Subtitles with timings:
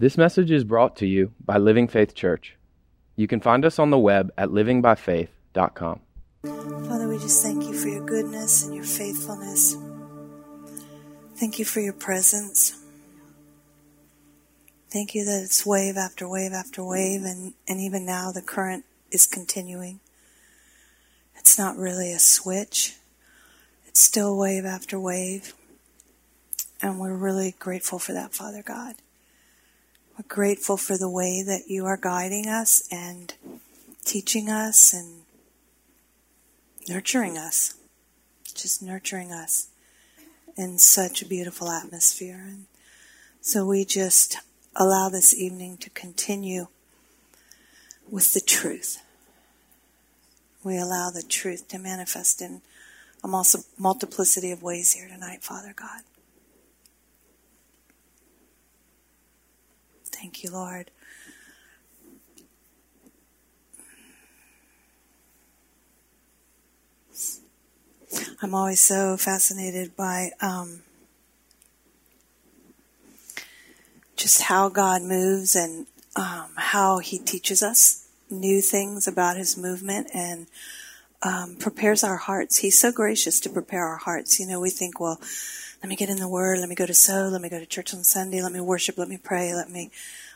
[0.00, 2.56] This message is brought to you by Living Faith Church.
[3.16, 6.00] You can find us on the web at livingbyfaith.com.
[6.44, 9.76] Father, we just thank you for your goodness and your faithfulness.
[11.34, 12.80] Thank you for your presence.
[14.88, 18.84] Thank you that it's wave after wave after wave, and, and even now the current
[19.10, 19.98] is continuing.
[21.36, 22.94] It's not really a switch,
[23.88, 25.54] it's still wave after wave.
[26.80, 28.94] And we're really grateful for that, Father God.
[30.18, 33.32] We're grateful for the way that you are guiding us and
[34.04, 35.20] teaching us and
[36.88, 37.74] nurturing us,
[38.52, 39.68] just nurturing us
[40.56, 42.44] in such a beautiful atmosphere.
[42.44, 42.64] And
[43.40, 44.38] so we just
[44.74, 46.66] allow this evening to continue
[48.10, 49.00] with the truth.
[50.64, 52.60] We allow the truth to manifest in
[53.22, 53.28] a
[53.78, 56.00] multiplicity of ways here tonight, Father God.
[60.20, 60.90] Thank you, Lord.
[68.42, 70.80] I'm always so fascinated by um,
[74.16, 80.08] just how God moves and um, how He teaches us new things about His movement
[80.12, 80.48] and
[81.22, 82.58] um, prepares our hearts.
[82.58, 84.40] He's so gracious to prepare our hearts.
[84.40, 85.20] You know, we think, well,
[85.82, 87.66] let me get in the Word, let me go to so, let me go to
[87.66, 89.90] church on Sunday, let me worship, let me pray, let me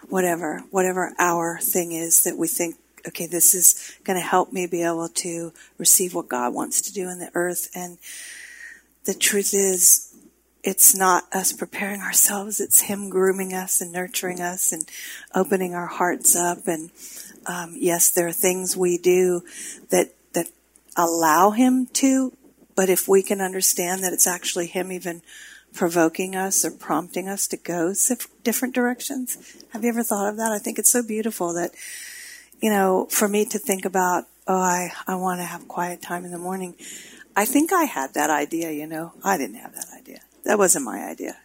[0.09, 2.77] whatever, whatever our thing is that we think,
[3.07, 6.93] okay, this is going to help me be able to receive what God wants to
[6.93, 7.69] do in the earth.
[7.75, 7.98] And
[9.05, 10.15] the truth is,
[10.63, 14.89] it's not us preparing ourselves, it's Him grooming us and nurturing us and
[15.35, 16.69] opening our hearts up.
[16.69, 16.91] And
[17.47, 19.43] um, yes, there are things we do
[19.91, 20.47] that, that
[20.97, 22.33] allow Him to
[22.75, 25.23] but if we can understand that it's actually Him even
[25.75, 27.95] provoking us or prompting us to go
[28.42, 29.37] different directions,
[29.70, 30.53] have you ever thought of that?
[30.53, 31.73] I think it's so beautiful that,
[32.61, 36.25] you know, for me to think about, oh, I, I want to have quiet time
[36.25, 36.75] in the morning.
[37.34, 39.13] I think I had that idea, you know.
[39.24, 40.20] I didn't have that idea.
[40.45, 41.36] That wasn't my idea.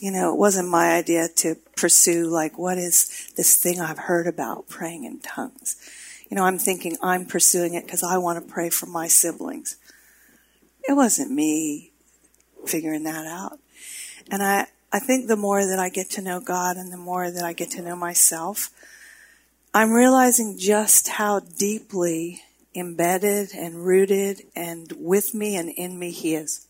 [0.00, 4.26] You know, it wasn't my idea to pursue, like, what is this thing I've heard
[4.26, 5.76] about praying in tongues?
[6.30, 9.76] You know, I'm thinking I'm pursuing it because I want to pray for my siblings.
[10.88, 11.92] It wasn't me
[12.66, 13.58] figuring that out.
[14.30, 17.30] And I, I think the more that I get to know God and the more
[17.30, 18.70] that I get to know myself,
[19.72, 22.42] I'm realizing just how deeply
[22.74, 26.66] embedded and rooted and with me and in me He is.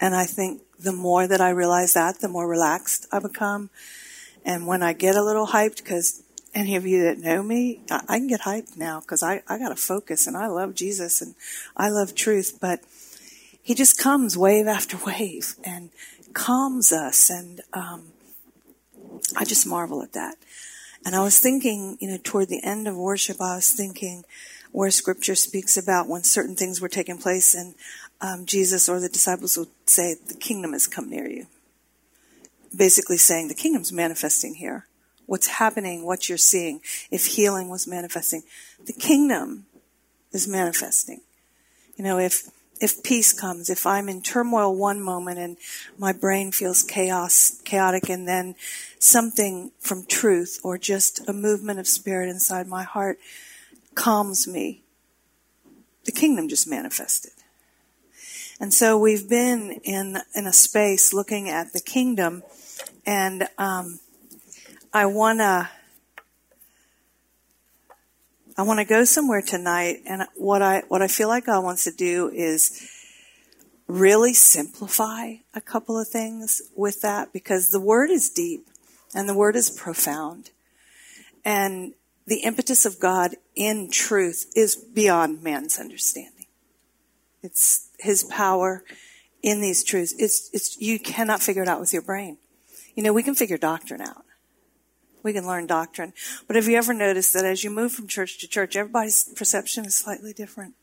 [0.00, 3.70] And I think the more that I realize that, the more relaxed I become.
[4.44, 6.23] And when I get a little hyped, because
[6.54, 9.58] any of you that know me, I, I can get hyped now because I, I
[9.58, 11.34] got to focus and I love Jesus and
[11.76, 12.80] I love truth, but
[13.62, 15.90] he just comes wave after wave and
[16.32, 17.30] calms us.
[17.30, 18.12] And, um,
[19.36, 20.36] I just marvel at that.
[21.04, 24.24] And I was thinking, you know, toward the end of worship, I was thinking
[24.72, 27.74] where scripture speaks about when certain things were taking place and
[28.20, 31.46] um, Jesus or the disciples would say, the kingdom has come near you.
[32.74, 34.86] Basically saying the kingdom's manifesting here
[35.26, 36.80] what's happening, what you're seeing,
[37.10, 38.42] if healing was manifesting.
[38.86, 39.66] The kingdom
[40.32, 41.20] is manifesting.
[41.96, 45.56] You know, if, if peace comes, if I'm in turmoil one moment and
[45.98, 48.56] my brain feels chaos, chaotic, and then
[48.98, 53.18] something from truth or just a movement of spirit inside my heart
[53.94, 54.82] calms me,
[56.04, 57.32] the kingdom just manifested.
[58.60, 62.42] And so we've been in, in a space looking at the kingdom
[63.06, 64.00] and, um,
[64.96, 65.70] I wanna
[68.56, 71.82] I want to go somewhere tonight and what I what I feel like God wants
[71.82, 72.88] to do is
[73.88, 78.68] really simplify a couple of things with that because the word is deep
[79.12, 80.50] and the word is profound.
[81.44, 81.94] And
[82.24, 86.46] the impetus of God in truth is beyond man's understanding.
[87.42, 88.84] It's his power
[89.42, 90.14] in these truths.
[90.18, 92.38] It's, it's, you cannot figure it out with your brain.
[92.94, 94.23] You know, we can figure doctrine out.
[95.24, 96.12] We can learn doctrine.
[96.46, 99.86] But have you ever noticed that as you move from church to church, everybody's perception
[99.86, 100.74] is slightly different?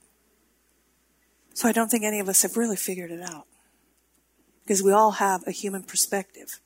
[1.53, 3.45] So I don't think any of us have really figured it out.
[4.63, 6.59] Because we all have a human perspective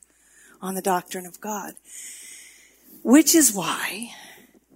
[0.61, 1.73] on the doctrine of God.
[3.03, 4.11] Which is why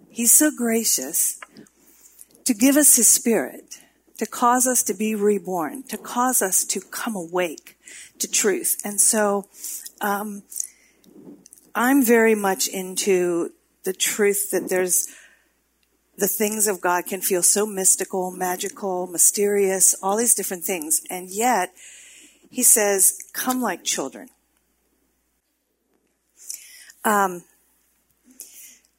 [0.09, 1.39] He's so gracious
[2.43, 3.79] to give us His Spirit,
[4.17, 7.77] to cause us to be reborn, to cause us to come awake
[8.17, 8.81] to truth.
[8.83, 9.47] And so,
[10.01, 10.43] um,
[11.75, 13.51] I'm very much into
[13.83, 15.07] the truth that there's
[16.17, 21.01] the things of God can feel so mystical, magical, mysterious, all these different things.
[21.09, 21.73] And yet,
[22.49, 24.29] he says, come like children.
[27.05, 27.43] Um,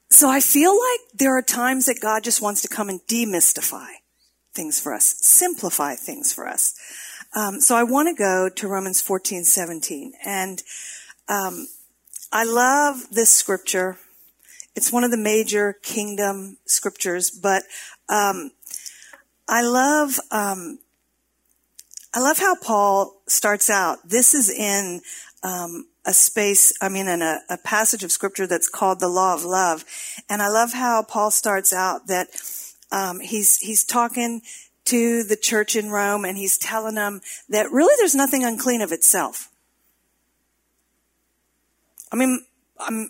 [0.09, 3.87] so I feel like there are times that God just wants to come and demystify
[4.53, 6.73] things for us, simplify things for us.
[7.33, 10.13] Um, so I want to go to Romans 14, 17.
[10.25, 10.61] And
[11.29, 11.67] um,
[12.31, 13.97] I love this scripture.
[14.75, 17.63] It's one of the major kingdom scriptures, but
[18.07, 18.51] um,
[19.49, 20.79] I love um,
[22.13, 23.99] I love how Paul starts out.
[24.07, 25.01] This is in
[25.43, 29.33] um, a space, I mean, in a, a, passage of scripture that's called the law
[29.33, 29.85] of love.
[30.29, 32.27] And I love how Paul starts out that
[32.91, 34.41] um, he's he's talking
[34.85, 38.91] to the church in Rome and he's telling them that really there's nothing unclean of
[38.91, 39.50] itself.
[42.11, 42.45] I mean,
[42.79, 43.09] I'm,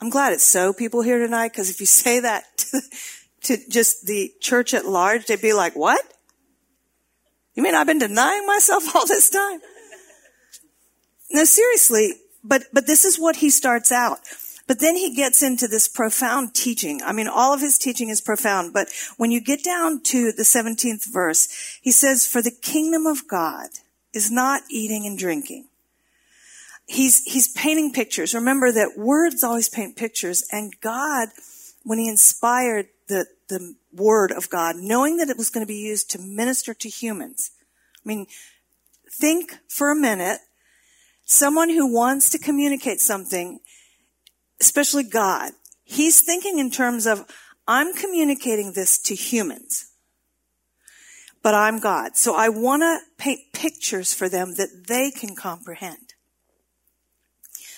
[0.00, 2.80] I'm glad it's so people here tonight because if you say that to,
[3.42, 6.00] to just the church at large, they'd be like, what?
[7.54, 9.60] You mean I've been denying myself all this time?
[11.30, 14.18] No, seriously, but, but this is what he starts out.
[14.68, 17.00] But then he gets into this profound teaching.
[17.02, 20.44] I mean, all of his teaching is profound, but when you get down to the
[20.44, 23.68] 17th verse, he says, for the kingdom of God
[24.14, 25.66] is not eating and drinking.
[26.92, 28.34] He's, he's painting pictures.
[28.34, 31.28] Remember that words always paint pictures and God,
[31.84, 35.78] when he inspired the, the word of God, knowing that it was going to be
[35.78, 37.50] used to minister to humans.
[38.04, 38.26] I mean,
[39.10, 40.40] think for a minute,
[41.24, 43.60] someone who wants to communicate something
[44.60, 45.52] especially God,
[45.84, 47.24] he's thinking in terms of,
[47.66, 49.86] I'm communicating this to humans,
[51.42, 52.16] but I'm God.
[52.16, 56.11] So I want to paint pictures for them that they can comprehend.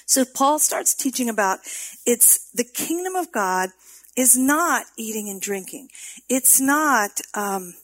[0.06, 1.60] So Paul starts teaching about
[2.06, 3.70] it's the kingdom of God
[4.16, 5.88] is not eating and drinking.
[6.28, 7.74] It's not um,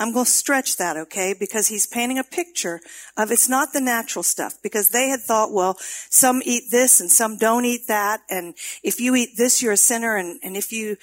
[0.00, 1.34] I'm going to stretch that, okay?
[1.38, 2.80] Because he's painting a picture
[3.16, 4.54] of it's not the natural stuff.
[4.62, 8.22] Because they had thought, well, some eat this and some don't eat that.
[8.28, 10.16] And if you eat this, you're a sinner.
[10.16, 10.96] And, and if you,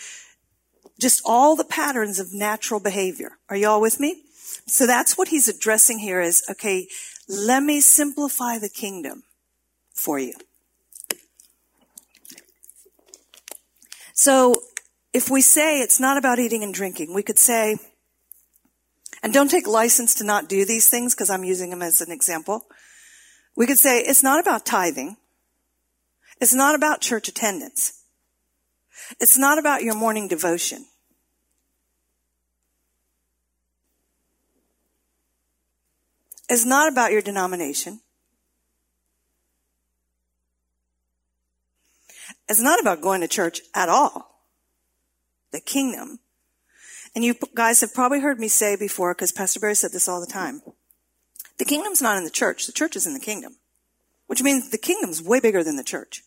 [1.00, 3.38] just all the patterns of natural behavior.
[3.50, 4.24] Are y'all with me?
[4.68, 6.88] So that's what he's addressing here is, okay,
[7.30, 9.24] let me simplify the kingdom
[9.94, 10.34] for you.
[14.22, 14.62] So
[15.14, 17.78] if we say it's not about eating and drinking, we could say,
[19.24, 22.12] and don't take license to not do these things because I'm using them as an
[22.12, 22.68] example.
[23.56, 25.18] We could say it's not about tithing.
[26.40, 28.04] It's not about church attendance.
[29.20, 30.86] It's not about your morning devotion.
[36.48, 38.02] It's not about your denomination.
[42.52, 44.44] It's not about going to church at all.
[45.52, 46.20] The kingdom
[47.16, 50.22] and you guys have probably heard me say before, because Pastor Barry said this all
[50.22, 50.62] the time.
[51.58, 52.66] The kingdom's not in the church.
[52.66, 53.58] The church is in the kingdom.
[54.28, 56.24] Which means the kingdom's way bigger than the church.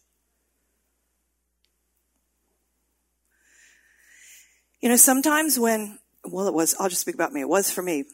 [4.81, 7.41] You know, sometimes when, well, it was, I'll just speak about me.
[7.41, 8.05] It was for me.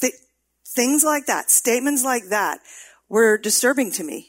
[0.00, 0.12] Th-
[0.66, 2.60] things like that, statements like that
[3.08, 4.28] were disturbing to me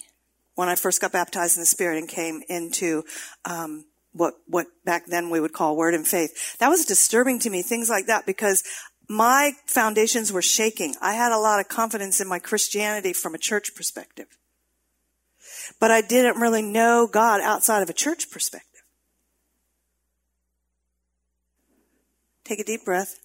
[0.60, 3.06] when I first got baptized in the Spirit and came into
[3.46, 6.58] um, what what back then we would call word and faith.
[6.58, 8.62] That was disturbing to me, things like that, because
[9.08, 10.96] my foundations were shaking.
[11.02, 14.28] I had a lot of confidence in my Christianity from a church perspective.
[15.80, 18.84] But I didn't really know God outside of a church perspective.
[22.44, 23.18] Take a deep breath.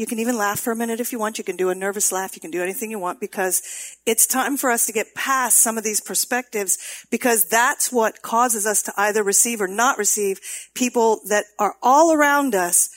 [0.00, 1.36] You can even laugh for a minute if you want.
[1.36, 2.34] You can do a nervous laugh.
[2.34, 3.60] You can do anything you want because
[4.06, 8.64] it's time for us to get past some of these perspectives because that's what causes
[8.64, 10.40] us to either receive or not receive
[10.72, 12.88] people that are all around us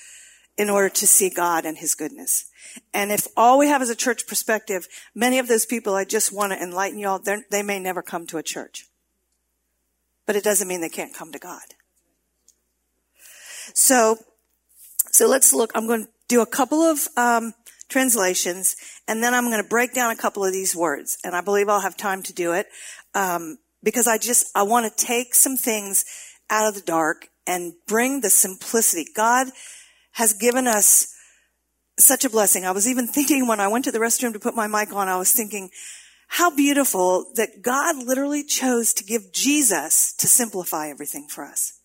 [0.58, 2.46] in order to see God and His goodness.
[2.94, 6.32] And if all we have is a church perspective, many of those people, I just
[6.32, 7.20] want to enlighten you all,
[7.52, 8.88] they may never come to a church.
[10.26, 11.76] But it doesn't mean they can't come to God.
[13.74, 14.20] So,
[15.12, 15.74] so let's look.
[15.76, 17.54] I'm going to do a couple of um,
[17.90, 18.76] translations,
[19.08, 21.18] and then I'm going to break down a couple of these words.
[21.24, 22.68] And I believe I'll have time to do it
[23.14, 26.06] um, because I just I want to take some things
[26.50, 29.06] out of the dark and bring the simplicity.
[29.16, 29.48] God
[30.14, 31.14] has given us
[32.00, 32.66] such a blessing.
[32.66, 35.08] I was even thinking when I went to the restroom to put my mic on,
[35.08, 35.70] I was thinking
[36.28, 41.80] how beautiful that God literally chose to give Jesus to simplify everything for us.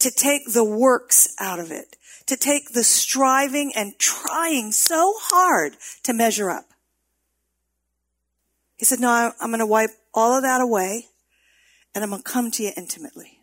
[0.00, 1.96] To take the works out of it
[2.28, 6.66] to take the striving and trying so hard to measure up.
[8.76, 11.06] He said, no, I'm going to wipe all of that away
[11.94, 13.40] and I'm going to come to you intimately.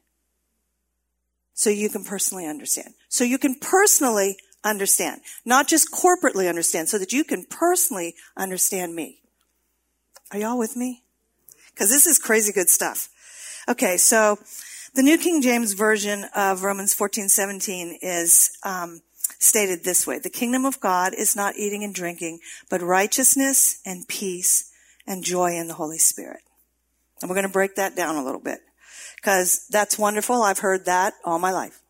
[1.54, 2.94] So you can personally understand.
[3.10, 8.96] So you can personally understand, not just corporately understand, so that you can personally understand
[8.96, 9.20] me.
[10.32, 11.04] Are y'all with me?
[11.74, 13.10] Because this is crazy good stuff.
[13.68, 14.38] Okay, so
[14.96, 19.02] the New King James Version of Romans 14, 17 is um,
[19.40, 20.20] stated this way.
[20.20, 24.72] The kingdom of God is not eating and drinking, but righteousness and peace
[25.06, 26.40] and joy in the Holy Spirit.
[27.22, 28.60] And we're going to break that down a little bit
[29.18, 30.42] because that's wonderful.
[30.42, 31.82] I've heard that all my life,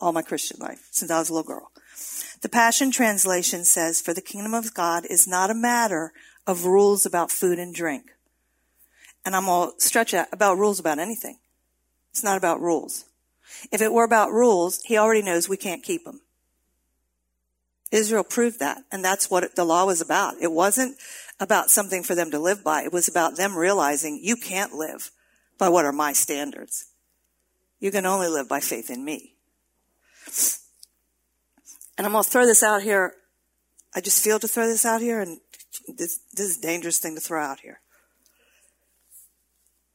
[0.00, 1.70] all my Christian life since I was a little girl.
[2.42, 6.12] The Passion Translation says, for the kingdom of God is not a matter
[6.48, 8.10] of rules about food and drink.
[9.24, 11.38] And I'm all stretch out about rules about anything.
[12.10, 13.04] It's not about rules.
[13.72, 16.20] If it were about rules, he already knows we can't keep them.
[17.90, 18.78] Israel proved that.
[18.92, 20.34] And that's what the law was about.
[20.40, 20.96] It wasn't
[21.38, 22.82] about something for them to live by.
[22.82, 25.10] It was about them realizing you can't live
[25.58, 26.86] by what are my standards.
[27.80, 29.34] You can only live by faith in me.
[31.96, 33.14] And I'm going to throw this out here.
[33.94, 35.38] I just feel to throw this out here and
[35.88, 37.80] this, this is a dangerous thing to throw out here.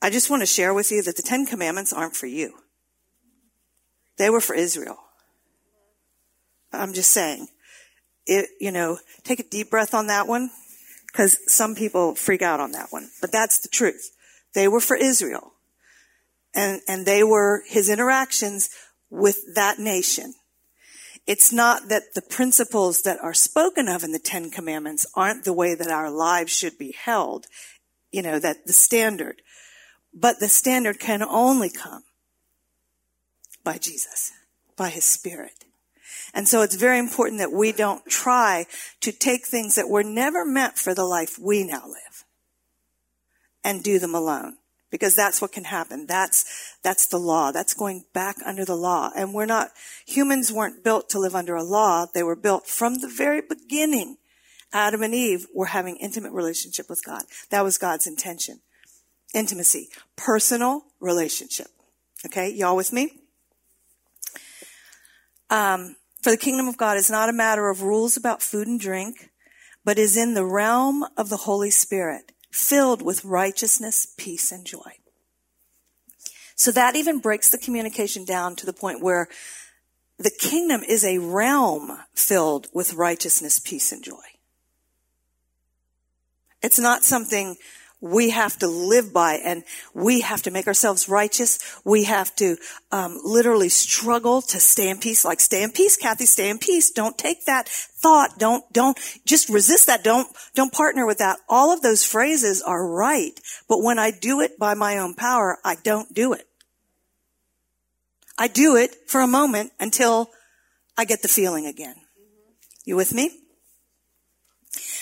[0.05, 2.53] I just want to share with you that the Ten Commandments aren't for you.
[4.19, 4.99] They were for Israel.
[6.71, 7.47] I'm just saying,
[8.27, 10.51] it, you know, take a deep breath on that one,
[11.07, 13.09] because some people freak out on that one.
[13.19, 14.11] But that's the truth.
[14.53, 15.53] They were for Israel.
[16.53, 18.69] And, and they were his interactions
[19.09, 20.35] with that nation.
[21.25, 25.51] It's not that the principles that are spoken of in the Ten Commandments aren't the
[25.51, 27.47] way that our lives should be held.
[28.11, 29.41] You know, that the standard.
[30.15, 32.03] But the standard can only come
[33.65, 34.31] by Jesus,
[34.77, 35.65] by his spirit.
[36.33, 38.65] And so it's very important that we don't try
[39.01, 42.23] to take things that were never meant for the life we now live
[43.63, 44.57] and do them alone.
[44.91, 46.05] Because that's what can happen.
[46.05, 47.51] That's, that's the law.
[47.51, 49.09] That's going back under the law.
[49.13, 49.71] And we're not,
[50.05, 52.05] humans weren't built to live under a law.
[52.13, 54.17] They were built from the very beginning.
[54.71, 57.23] Adam and Eve were having intimate relationship with God.
[57.49, 58.61] That was God's intention.
[59.35, 59.89] Intimacy.
[60.15, 61.67] Personal relationship.
[62.25, 62.49] Okay.
[62.49, 63.19] Y'all with me?
[65.49, 68.79] Um, for the kingdom of God is not a matter of rules about food and
[68.79, 69.29] drink,
[69.83, 74.97] but is in the realm of the Holy Spirit, filled with righteousness, peace, and joy.
[76.55, 79.27] So that even breaks the communication down to the point where
[80.17, 84.15] the kingdom is a realm filled with righteousness, peace, and joy.
[86.63, 87.57] It's not something
[88.01, 91.59] we have to live by and we have to make ourselves righteous.
[91.83, 92.57] We have to
[92.91, 95.25] um, literally struggle to stay in peace.
[95.25, 96.91] Like stay in peace, Kathy, stay in peace.
[96.91, 98.37] Don't take that thought.
[98.37, 100.03] Don't, don't, just resist that.
[100.03, 101.39] Don't, don't partner with that.
[101.49, 103.39] All of those phrases are right.
[103.67, 106.47] But when I do it by my own power, I don't do it.
[108.37, 110.29] I do it for a moment until
[110.97, 111.95] I get the feeling again.
[112.83, 113.31] You with me?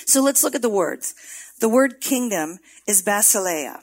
[0.06, 1.16] So let's look at the words.
[1.60, 3.82] The word kingdom is basileia.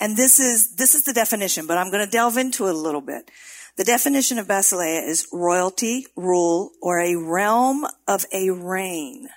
[0.00, 2.78] And this is, this is the definition, but I'm going to delve into it a
[2.78, 3.30] little bit.
[3.76, 9.28] The definition of basileia is royalty, rule, or a realm of a reign.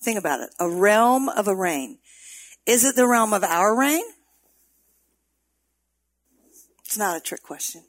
[0.00, 0.50] Think about it.
[0.58, 1.98] A realm of a reign.
[2.66, 4.04] Is it the realm of our reign?
[6.84, 7.82] It's not a trick question.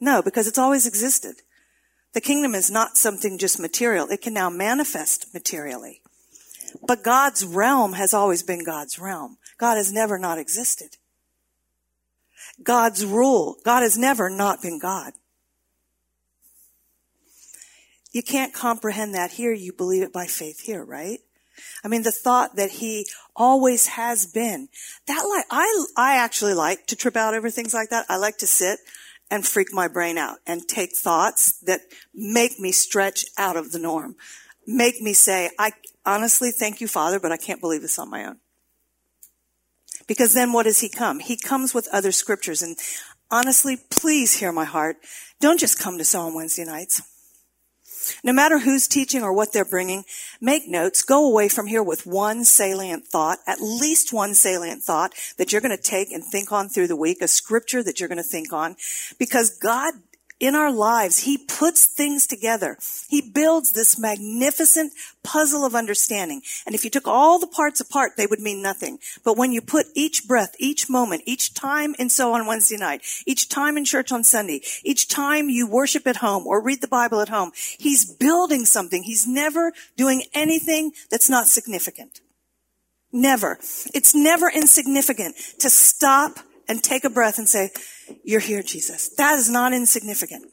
[0.00, 1.36] No, because it's always existed.
[2.14, 4.08] The kingdom is not something just material.
[4.08, 6.00] It can now manifest materially.
[6.86, 9.36] But God's realm has always been God's realm.
[9.58, 10.96] God has never not existed.
[12.62, 13.56] God's rule.
[13.64, 15.12] God has never not been God.
[18.12, 19.52] You can't comprehend that here.
[19.52, 21.18] You believe it by faith here, right?
[21.82, 24.68] I mean, the thought that he always has been
[25.06, 28.06] that like, I, I actually like to trip out over things like that.
[28.08, 28.78] I like to sit
[29.34, 31.80] and freak my brain out and take thoughts that
[32.14, 34.14] make me stretch out of the norm.
[34.64, 35.72] Make me say, I
[36.06, 38.36] honestly thank you, Father, but I can't believe this on my own.
[40.06, 41.18] Because then what does he come?
[41.18, 42.76] He comes with other scriptures and
[43.28, 44.98] honestly, please hear my heart.
[45.40, 47.02] Don't just come to Psalm Wednesday nights.
[48.24, 50.04] No matter who's teaching or what they're bringing,
[50.40, 51.02] make notes.
[51.02, 55.60] Go away from here with one salient thought, at least one salient thought that you're
[55.60, 58.22] going to take and think on through the week, a scripture that you're going to
[58.22, 58.76] think on,
[59.18, 59.94] because God
[60.46, 62.78] in our lives, He puts things together.
[63.08, 66.42] He builds this magnificent puzzle of understanding.
[66.66, 68.98] And if you took all the parts apart, they would mean nothing.
[69.24, 73.02] But when you put each breath, each moment, each time and so on Wednesday night,
[73.26, 76.88] each time in church on Sunday, each time you worship at home or read the
[76.88, 79.02] Bible at home, He's building something.
[79.02, 82.20] He's never doing anything that's not significant.
[83.12, 83.58] Never.
[83.94, 87.70] It's never insignificant to stop and take a breath and say,
[88.22, 89.08] you're here, Jesus.
[89.16, 90.52] That is not insignificant.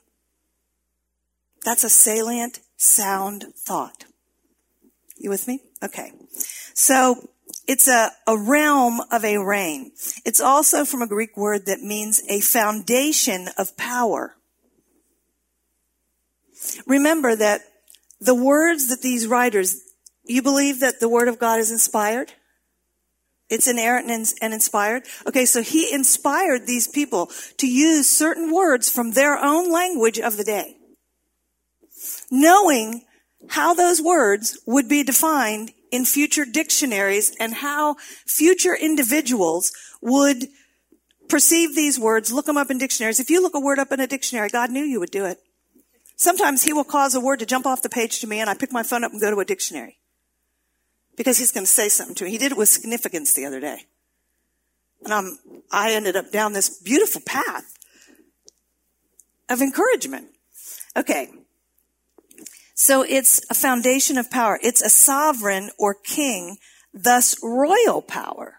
[1.64, 4.06] That's a salient, sound thought.
[5.18, 5.62] You with me?
[5.84, 6.12] Okay.
[6.74, 7.30] So
[7.68, 9.92] It's a, a realm of a reign.
[10.26, 14.36] It's also from a Greek word that means a foundation of power.
[16.86, 17.62] Remember that
[18.20, 19.82] the words that these writers,
[20.24, 22.34] you believe that the word of God is inspired?
[23.52, 24.10] It's inerrant
[24.42, 25.04] and inspired.
[25.28, 30.38] Okay, so he inspired these people to use certain words from their own language of
[30.38, 30.78] the day.
[32.32, 33.04] Knowing
[33.50, 40.48] how those words would be defined in future dictionaries and how future individuals would
[41.28, 43.20] perceive these words, look them up in dictionaries.
[43.20, 45.40] If you look a word up in a dictionary, God knew you would do it.
[46.16, 48.54] Sometimes he will cause a word to jump off the page to me and I
[48.54, 49.98] pick my phone up and go to a dictionary
[51.18, 52.32] because he's going to say something to me.
[52.32, 53.86] He did it with significance the other day.
[55.04, 55.38] And I'm,
[55.72, 57.78] I ended up down this beautiful path
[59.50, 60.28] of encouragement.
[60.96, 61.30] Okay.
[62.76, 64.60] So it's a foundation of power.
[64.64, 66.58] It's a sovereign or king,
[66.94, 68.56] thus royal power.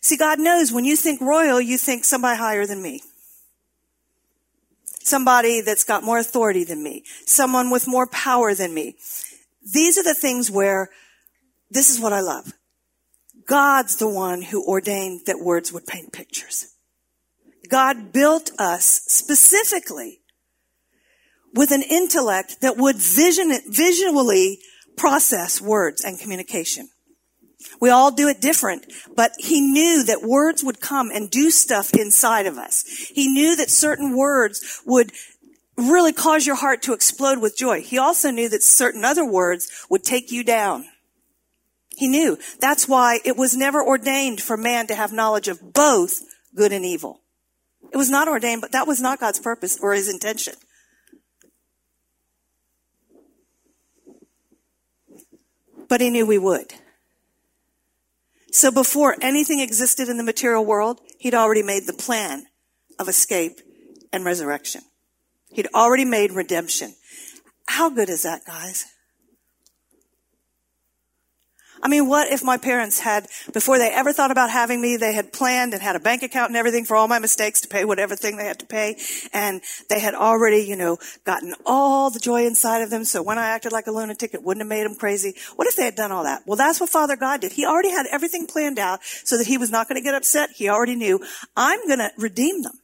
[0.00, 3.02] See, God knows when you think royal, you think somebody higher than me.
[4.84, 7.04] Somebody that's got more authority than me.
[7.26, 8.96] Someone with more power than me.
[9.72, 10.90] These are the things where
[11.70, 12.52] this is what I love.
[13.46, 16.74] God's the one who ordained that words would paint pictures.
[17.68, 20.20] God built us specifically
[21.54, 24.60] with an intellect that would vision, visually
[24.96, 26.88] process words and communication.
[27.80, 31.92] We all do it different, but he knew that words would come and do stuff
[31.94, 32.84] inside of us.
[33.14, 35.12] He knew that certain words would
[35.76, 37.80] really cause your heart to explode with joy.
[37.80, 40.86] He also knew that certain other words would take you down.
[41.98, 42.38] He knew.
[42.60, 46.22] That's why it was never ordained for man to have knowledge of both
[46.54, 47.22] good and evil.
[47.92, 50.54] It was not ordained, but that was not God's purpose or his intention.
[55.88, 56.72] But he knew we would.
[58.52, 62.46] So before anything existed in the material world, he'd already made the plan
[63.00, 63.60] of escape
[64.12, 64.82] and resurrection.
[65.50, 66.94] He'd already made redemption.
[67.66, 68.86] How good is that, guys?
[71.82, 75.12] I mean, what if my parents had, before they ever thought about having me, they
[75.12, 77.84] had planned and had a bank account and everything for all my mistakes to pay
[77.84, 78.96] whatever thing they had to pay.
[79.32, 83.04] And they had already, you know, gotten all the joy inside of them.
[83.04, 85.34] So when I acted like a lunatic, it wouldn't have made them crazy.
[85.56, 86.42] What if they had done all that?
[86.46, 87.52] Well, that's what Father God did.
[87.52, 90.50] He already had everything planned out so that he was not going to get upset.
[90.54, 91.24] He already knew,
[91.56, 92.80] I'm going to redeem them.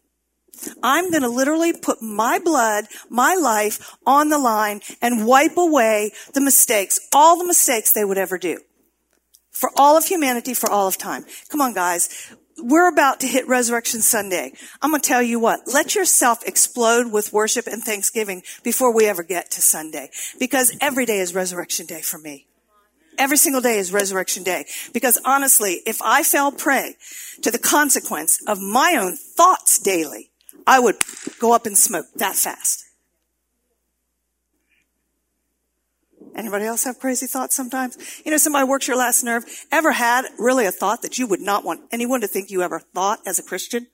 [0.85, 6.13] I'm going to literally put my blood, my life on the line and wipe away
[6.33, 8.61] the mistakes, all the mistakes they would ever do
[9.55, 11.25] for all of humanity, for all of time.
[11.49, 12.35] Come on, guys.
[12.59, 14.53] We're about to hit Resurrection Sunday.
[14.83, 19.07] I'm going to tell you what, let yourself explode with worship and thanksgiving before we
[19.07, 20.11] ever get to Sunday.
[20.39, 22.47] Because every day is Resurrection Day for me.
[23.19, 24.67] Every single day is Resurrection Day.
[24.93, 26.97] Because honestly, if I fell prey
[27.43, 30.31] to the consequence of my own thoughts daily,
[30.67, 30.97] I would
[31.41, 32.84] go up in smoke that fast.
[36.35, 37.97] Anybody else have crazy thoughts sometimes?
[38.25, 39.45] You know, somebody works your last nerve.
[39.71, 42.81] Ever had really a thought that you would not want anyone to think you ever
[42.81, 43.87] thought as a Christian?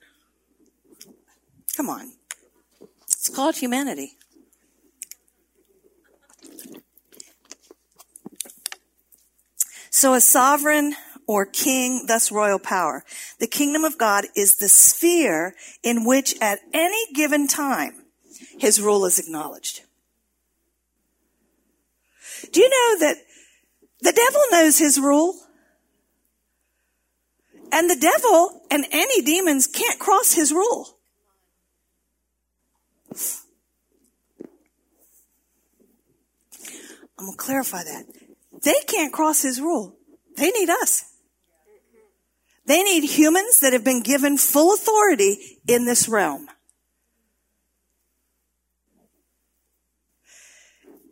[1.77, 2.13] Come on.
[3.03, 4.17] It's called humanity.
[9.91, 10.95] So a sovereign
[11.27, 13.05] or king, thus royal power.
[13.39, 18.05] The kingdom of God is the sphere in which at any given time
[18.59, 19.83] his rule is acknowledged.
[22.53, 23.17] Do you know that
[24.01, 25.39] the devil knows his rule?
[27.73, 30.99] And the devil and any demons can't cross his rule.
[37.19, 38.07] I'm going to clarify that.
[38.63, 39.97] They can't cross his rule.
[40.37, 41.05] They need us.
[42.67, 46.49] They need humans that have been given full authority in this realm.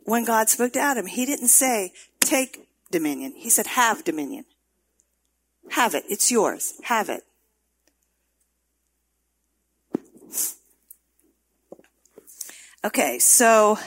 [0.09, 3.33] When God spoke to Adam, he didn't say, take dominion.
[3.35, 4.45] He said, have dominion.
[5.71, 6.03] Have it.
[6.09, 6.73] It's yours.
[6.85, 7.23] Have it.
[12.83, 13.77] Okay, so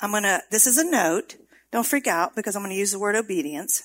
[0.00, 1.36] I'm gonna, this is a note.
[1.72, 3.82] Don't freak out because I'm gonna use the word obedience.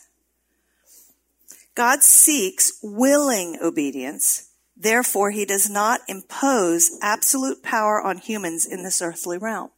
[1.75, 4.49] God seeks willing obedience.
[4.75, 9.69] Therefore, he does not impose absolute power on humans in this earthly realm.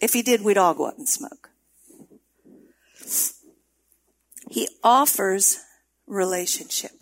[0.00, 1.50] If he did, we'd all go up and smoke.
[4.50, 5.58] He offers
[6.06, 6.92] relationship.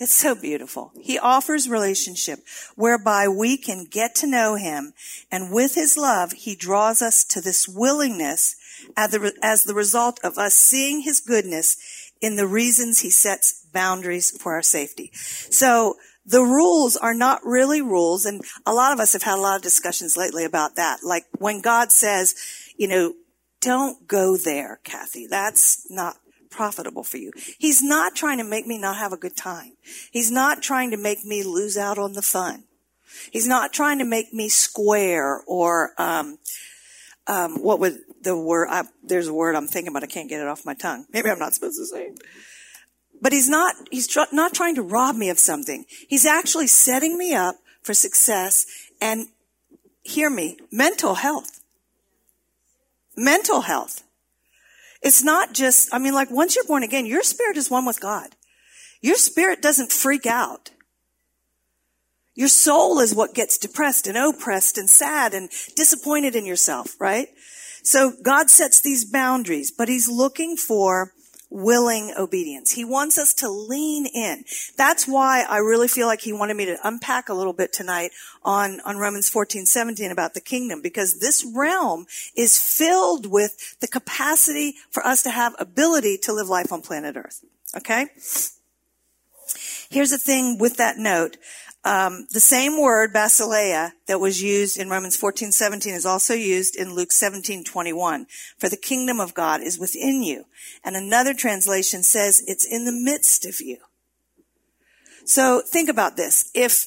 [0.00, 0.92] It's so beautiful.
[1.00, 2.40] He offers relationship
[2.76, 4.92] whereby we can get to know him.
[5.30, 8.54] And with his love, he draws us to this willingness
[8.96, 11.76] as the, result of us seeing his goodness
[12.20, 15.10] in the reasons he sets boundaries for our safety.
[15.12, 15.96] So
[16.28, 18.26] the rules are not really rules.
[18.26, 20.98] And a lot of us have had a lot of discussions lately about that.
[21.02, 22.34] Like when God says,
[22.76, 23.14] you know,
[23.60, 25.26] don't go there, Kathy.
[25.26, 26.16] That's not
[26.50, 27.32] profitable for you.
[27.58, 29.72] He's not trying to make me not have a good time.
[30.10, 32.64] He's not trying to make me lose out on the fun.
[33.32, 36.38] He's not trying to make me square or, um,
[37.26, 40.02] um, what would the word, I, there's a word I'm thinking about.
[40.02, 41.06] I can't get it off my tongue.
[41.12, 42.22] Maybe I'm not supposed to say it.
[43.20, 45.84] But he's not, he's tr- not trying to rob me of something.
[46.08, 48.66] He's actually setting me up for success
[49.00, 49.28] and
[50.02, 51.60] hear me, mental health.
[53.16, 54.02] Mental health.
[55.02, 58.00] It's not just, I mean, like once you're born again, your spirit is one with
[58.00, 58.34] God.
[59.00, 60.70] Your spirit doesn't freak out.
[62.34, 67.28] Your soul is what gets depressed and oppressed and sad and disappointed in yourself, right?
[67.82, 71.12] So God sets these boundaries, but he's looking for
[71.50, 72.72] willing obedience.
[72.72, 74.44] He wants us to lean in.
[74.76, 78.10] That's why I really feel like he wanted me to unpack a little bit tonight
[78.42, 82.06] on, on Romans 14, 17 about the kingdom, because this realm
[82.36, 87.16] is filled with the capacity for us to have ability to live life on planet
[87.16, 87.44] earth.
[87.76, 88.06] Okay?
[89.90, 91.38] Here's the thing with that note.
[91.84, 96.76] Um, the same word, basileia, that was used in Romans 14, 17 is also used
[96.76, 98.26] in Luke 17, 21.
[98.58, 100.44] For the kingdom of God is within you.
[100.84, 103.78] And another translation says it's in the midst of you.
[105.24, 106.50] So think about this.
[106.54, 106.86] If,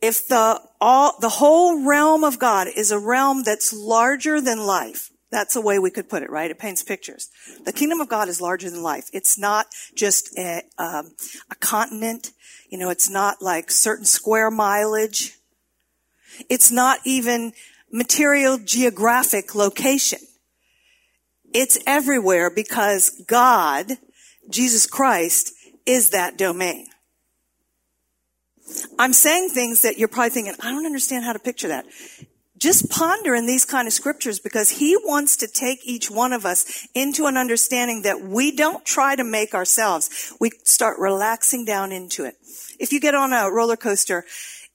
[0.00, 5.10] if the, all, the whole realm of God is a realm that's larger than life,
[5.30, 6.50] that's a way we could put it, right?
[6.50, 7.28] It paints pictures.
[7.64, 9.08] The kingdom of God is larger than life.
[9.12, 11.12] It's not just a, um,
[11.50, 12.32] a continent.
[12.70, 15.36] You know, it's not like certain square mileage.
[16.48, 17.52] It's not even
[17.92, 20.20] material geographic location.
[21.52, 23.98] It's everywhere because God,
[24.48, 25.52] Jesus Christ,
[25.84, 26.86] is that domain.
[29.00, 31.86] I'm saying things that you're probably thinking, I don't understand how to picture that
[32.60, 36.44] just ponder in these kind of scriptures because he wants to take each one of
[36.44, 40.34] us into an understanding that we don't try to make ourselves.
[40.38, 42.36] We start relaxing down into it.
[42.78, 44.26] If you get on a roller coaster,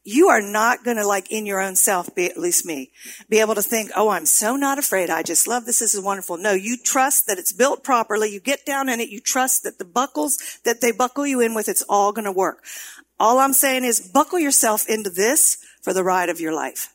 [0.04, 2.92] you are not going to like in your own self, be at least me,
[3.30, 5.10] be able to think, oh, I'm so not afraid.
[5.10, 5.80] I just love this.
[5.80, 6.38] This is wonderful.
[6.38, 8.32] No, you trust that it's built properly.
[8.32, 9.10] You get down in it.
[9.10, 12.32] You trust that the buckles that they buckle you in with, it's all going to
[12.32, 12.64] work.
[13.20, 16.95] All I'm saying is buckle yourself into this for the ride of your life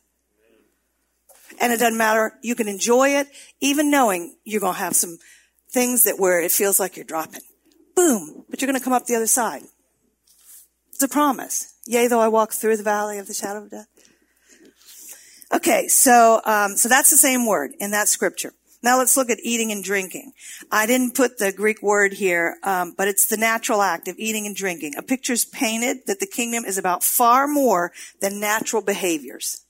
[1.59, 2.33] and it doesn't matter.
[2.41, 3.27] You can enjoy it,
[3.59, 5.17] even knowing you're going to have some
[5.69, 7.41] things that where it feels like you're dropping.
[7.95, 8.45] Boom.
[8.49, 9.63] But you're going to come up the other side.
[10.89, 11.73] It's a promise.
[11.85, 13.87] Yea, though I walk through the valley of the shadow of death.
[15.53, 18.53] Okay, so um, so that's the same word in that scripture.
[18.83, 20.31] Now let's look at eating and drinking.
[20.71, 24.47] I didn't put the Greek word here, um, but it's the natural act of eating
[24.47, 24.93] and drinking.
[24.97, 29.61] A picture's painted that the kingdom is about far more than natural behaviors.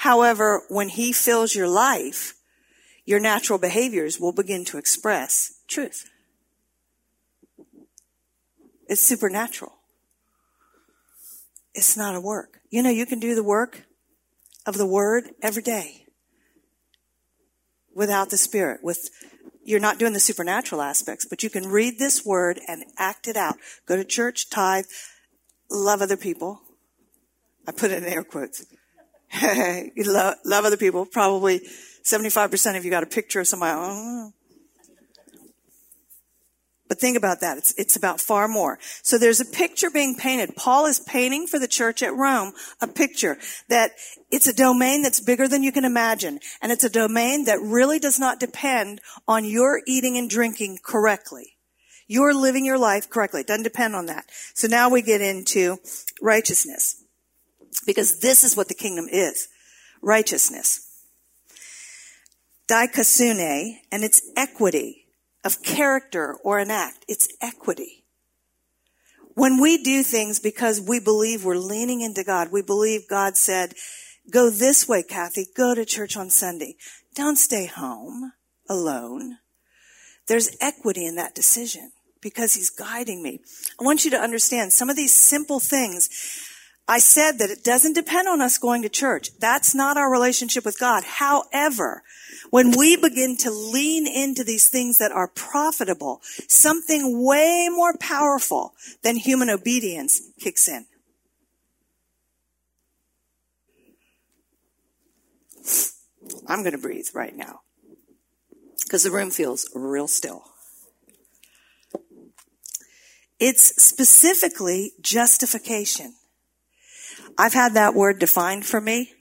[0.00, 2.32] However, when he fills your life,
[3.04, 6.08] your natural behaviors will begin to express truth.
[8.88, 9.74] It's supernatural.
[11.74, 12.60] It's not a work.
[12.70, 13.84] You know, you can do the work
[14.64, 16.06] of the word every day
[17.94, 19.10] without the spirit with
[19.62, 23.36] you're not doing the supernatural aspects, but you can read this word and act it
[23.36, 23.56] out.
[23.84, 24.86] Go to church, tithe,
[25.70, 26.62] love other people.
[27.68, 28.64] I put it in air quotes.
[29.94, 31.06] you love, love, other people.
[31.06, 31.60] Probably
[32.02, 33.78] 75% of you got a picture of somebody.
[33.78, 34.32] Oh.
[36.88, 37.56] But think about that.
[37.56, 38.80] It's, it's about far more.
[39.02, 40.56] So there's a picture being painted.
[40.56, 43.38] Paul is painting for the church at Rome a picture
[43.68, 43.92] that
[44.32, 46.40] it's a domain that's bigger than you can imagine.
[46.60, 51.56] And it's a domain that really does not depend on your eating and drinking correctly.
[52.08, 53.42] You're living your life correctly.
[53.42, 54.24] It doesn't depend on that.
[54.54, 55.78] So now we get into
[56.20, 56.99] righteousness
[57.86, 59.48] because this is what the kingdom is.
[60.02, 60.86] Righteousness.
[62.68, 65.06] Dikaiosune, and it's equity
[65.44, 67.04] of character or an act.
[67.08, 68.04] It's equity.
[69.34, 73.74] When we do things because we believe we're leaning into God, we believe God said,
[74.30, 76.76] go this way, Kathy, go to church on Sunday.
[77.14, 78.32] Don't stay home
[78.68, 79.38] alone.
[80.28, 83.40] There's equity in that decision because he's guiding me.
[83.80, 86.08] I want you to understand some of these simple things
[86.88, 89.30] I said that it doesn't depend on us going to church.
[89.38, 91.04] That's not our relationship with God.
[91.04, 92.02] However,
[92.50, 98.74] when we begin to lean into these things that are profitable, something way more powerful
[99.02, 100.86] than human obedience kicks in.
[106.48, 107.60] I'm going to breathe right now
[108.82, 110.42] because the room feels real still.
[113.38, 116.14] It's specifically justification.
[117.38, 119.12] I've had that word defined for me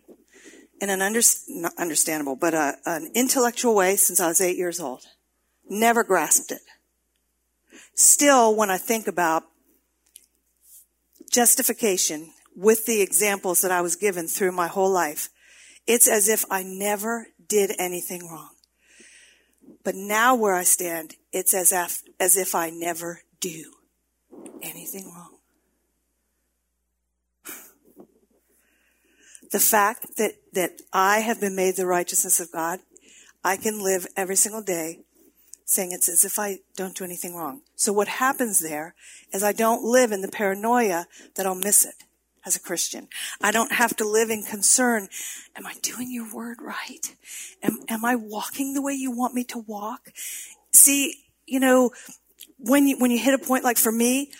[0.82, 1.22] in an under,
[1.78, 5.04] understandable, but a, an intellectual way since I was eight years old.
[5.70, 6.62] Never grasped it.
[7.94, 9.44] Still, when I think about
[11.32, 15.30] justification with the examples that I was given through my whole life,
[15.86, 18.52] it's as if I never did anything wrong.
[19.84, 23.74] But now where I stand, it's as if, as if I never do
[24.62, 25.39] anything wrong.
[29.52, 32.80] The fact that, that I have been made the righteousness of God,
[33.44, 35.00] I can live every single day
[35.66, 37.62] saying it's as if I don't do anything wrong.
[37.76, 38.96] So what happens there
[39.32, 41.94] is I don't live in the paranoia that I'll miss it
[42.44, 43.08] as a Christian.
[43.40, 45.10] I don't have to live in concern.
[45.56, 47.16] Am I doing your word right?
[47.62, 50.12] Am, am I walking the way you want me to walk?
[50.72, 51.92] See, you know,
[52.58, 54.32] when you, when you hit a point like for me,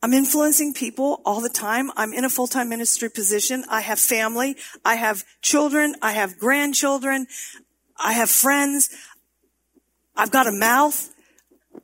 [0.00, 1.90] I'm influencing people all the time.
[1.96, 3.64] I'm in a full-time ministry position.
[3.68, 4.56] I have family.
[4.84, 5.96] I have children.
[6.00, 7.26] I have grandchildren.
[7.98, 8.90] I have friends.
[10.16, 11.10] I've got a mouth.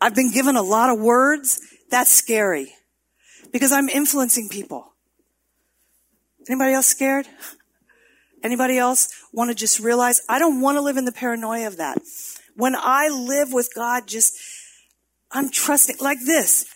[0.00, 1.60] I've been given a lot of words.
[1.90, 2.74] That's scary
[3.52, 4.92] because I'm influencing people.
[6.48, 7.26] Anybody else scared?
[8.42, 11.78] Anybody else want to just realize I don't want to live in the paranoia of
[11.78, 11.98] that.
[12.54, 14.36] When I live with God, just,
[15.32, 16.66] I'm trusting like this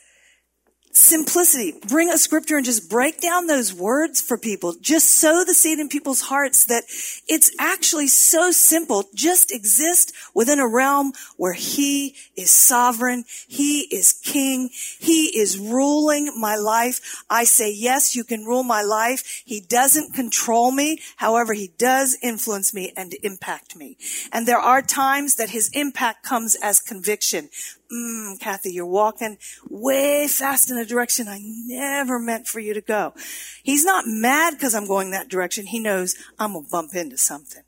[0.98, 1.74] simplicity.
[1.86, 4.74] Bring a scripture and just break down those words for people.
[4.80, 6.84] Just sow the seed in people's hearts that
[7.28, 9.04] it's actually so simple.
[9.14, 13.24] Just exist within a realm where he is sovereign.
[13.46, 14.70] He is king.
[14.98, 17.24] He is ruling my life.
[17.30, 19.42] I say, yes, you can rule my life.
[19.44, 21.00] He doesn't control me.
[21.16, 23.96] However, he does influence me and impact me.
[24.32, 27.48] And there are times that his impact comes as conviction
[27.92, 32.80] mm, Kathy, you're walking way fast in a direction I never meant for you to
[32.80, 33.14] go.
[33.62, 35.66] He's not mad because I'm going that direction.
[35.66, 37.62] He knows I'm going to bump into something.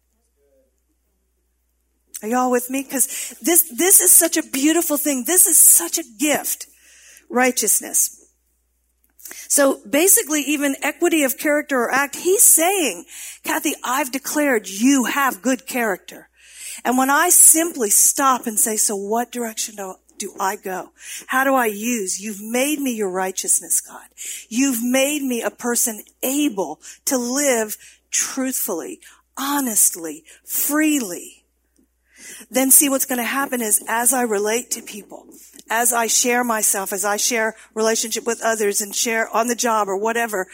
[2.23, 2.83] Are y'all with me?
[2.83, 5.25] Because this, this is such a beautiful thing.
[5.27, 6.67] This is such a gift.
[7.31, 8.17] Righteousness.
[9.49, 13.05] So basically, even equity of character or act, he's saying,
[13.43, 16.29] Kathy, I've declared you have good character.
[16.85, 20.93] And when I simply stop and say, so what direction do, do I go?
[21.27, 22.21] How do I use?
[22.21, 24.07] You've made me your righteousness, God.
[24.49, 27.77] You've made me a person able to live
[28.11, 29.01] truthfully,
[29.37, 31.45] honestly, freely.
[32.51, 35.27] Then see what's going to happen is as I relate to people,
[35.71, 39.89] as I share myself, as I share relationship with others and share on the job
[39.89, 40.47] or whatever,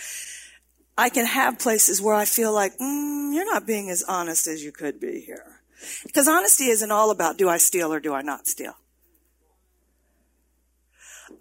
[0.96, 4.62] I can have places where I feel like, mm, you're not being as honest as
[4.62, 5.60] you could be here.
[6.04, 8.76] Because honesty isn't all about do I steal or do I not steal.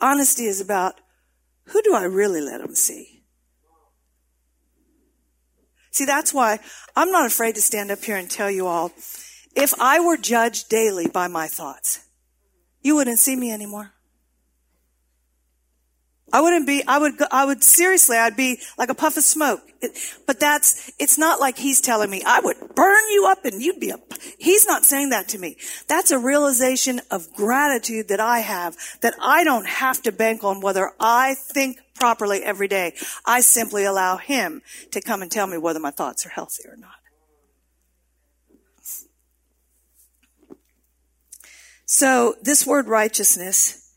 [0.01, 0.99] Honesty is about
[1.65, 3.23] who do I really let them see?
[5.91, 6.59] See, that's why
[6.95, 8.91] I'm not afraid to stand up here and tell you all,
[9.55, 12.01] if I were judged daily by my thoughts,
[12.81, 13.94] you wouldn't see me anymore.
[16.35, 19.61] I wouldn't be, I would, I would seriously, I'd be like a puff of smoke.
[19.79, 23.63] It, but that's, it's not like he's telling me, I would burn you up and
[23.63, 23.95] you'd be a,
[24.37, 25.55] he's not saying that to me.
[25.87, 30.59] That's a realization of gratitude that I have, that I don't have to bank on
[30.59, 32.95] whether I think properly every day.
[33.25, 36.75] I simply allow him to come and tell me whether my thoughts are healthy or
[36.75, 36.95] not.
[41.85, 43.89] So this word righteousness,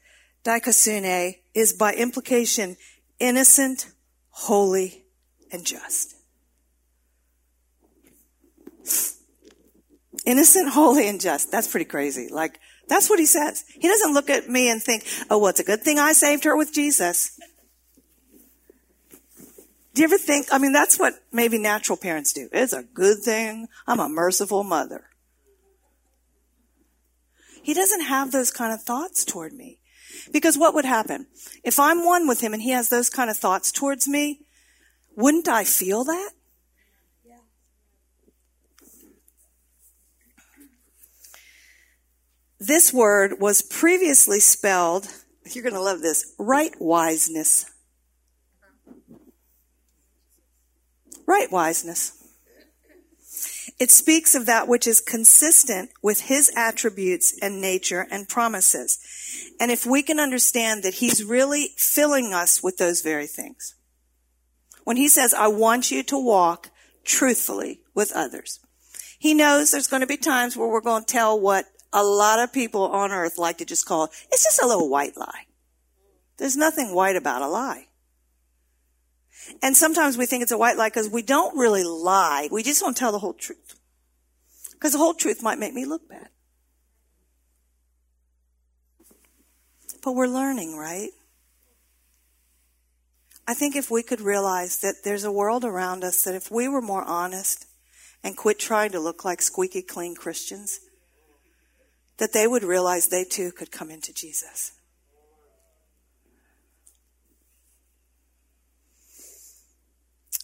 [0.44, 2.76] dikaiosune, is by implication
[3.18, 3.88] innocent,
[4.30, 5.04] holy,
[5.50, 6.14] and just.
[10.24, 11.50] Innocent, holy, and just.
[11.50, 12.28] That's pretty crazy.
[12.30, 13.64] Like, that's what he says.
[13.68, 16.44] He doesn't look at me and think, oh, well, it's a good thing I saved
[16.44, 17.38] her with Jesus.
[19.94, 22.48] Do you ever think, I mean, that's what maybe natural parents do.
[22.52, 25.04] It's a good thing I'm a merciful mother.
[27.62, 29.77] He doesn't have those kind of thoughts toward me.
[30.32, 31.26] Because what would happen?
[31.64, 34.40] If I'm one with him and he has those kind of thoughts towards me,
[35.16, 36.32] wouldn't I feel that?
[42.60, 45.08] This word was previously spelled,
[45.44, 47.66] you're going to love this, right wiseness.
[51.24, 52.14] Right wiseness.
[53.78, 58.98] It speaks of that which is consistent with his attributes and nature and promises.
[59.60, 63.74] And if we can understand that he's really filling us with those very things.
[64.84, 66.70] When he says, I want you to walk
[67.04, 68.60] truthfully with others.
[69.18, 72.38] He knows there's going to be times where we're going to tell what a lot
[72.38, 75.46] of people on earth like to just call, it's just a little white lie.
[76.36, 77.88] There's nothing white about a lie.
[79.62, 82.48] And sometimes we think it's a white lie because we don't really lie.
[82.50, 83.74] We just don't tell the whole truth.
[84.72, 86.28] Because the whole truth might make me look bad.
[90.02, 91.10] But we're learning, right?
[93.46, 96.68] I think if we could realize that there's a world around us that if we
[96.68, 97.66] were more honest
[98.22, 100.80] and quit trying to look like squeaky clean Christians,
[102.18, 104.72] that they would realize they too could come into Jesus.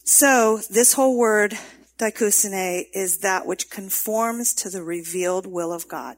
[0.05, 1.59] So, this whole word,
[1.99, 6.17] dikaiosune, is that which conforms to the revealed will of God.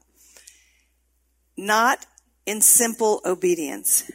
[1.57, 2.05] Not
[2.47, 4.09] in simple obedience,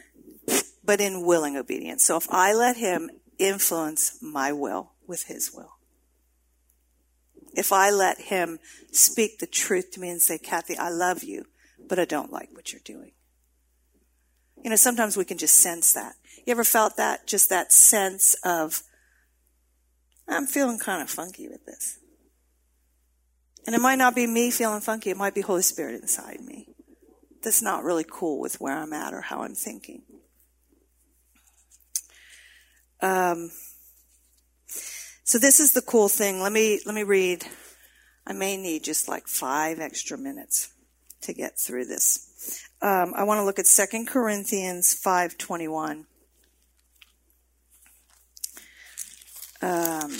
[0.83, 2.03] but in willing obedience.
[2.03, 5.77] So if I let him influence my will with his will,
[7.53, 8.57] if I let him
[8.91, 11.45] speak the truth to me and say, Kathy, I love you,
[11.87, 13.11] but I don't like what you're doing.
[14.63, 16.15] You know, sometimes we can just sense that.
[16.45, 17.27] You ever felt that?
[17.27, 18.81] Just that sense of,
[20.27, 21.99] I'm feeling kind of funky with this.
[23.67, 26.72] And it might not be me feeling funky, it might be Holy Spirit inside me.
[27.43, 30.03] That's not really cool with where I'm at or how I'm thinking.
[33.01, 33.51] Um,
[34.65, 36.39] so this is the cool thing.
[36.39, 37.45] Let me let me read.
[38.25, 40.71] I may need just like five extra minutes
[41.21, 42.65] to get through this.
[42.81, 46.05] Um, I want to look at Second Corinthians five twenty one.
[49.61, 50.17] Um,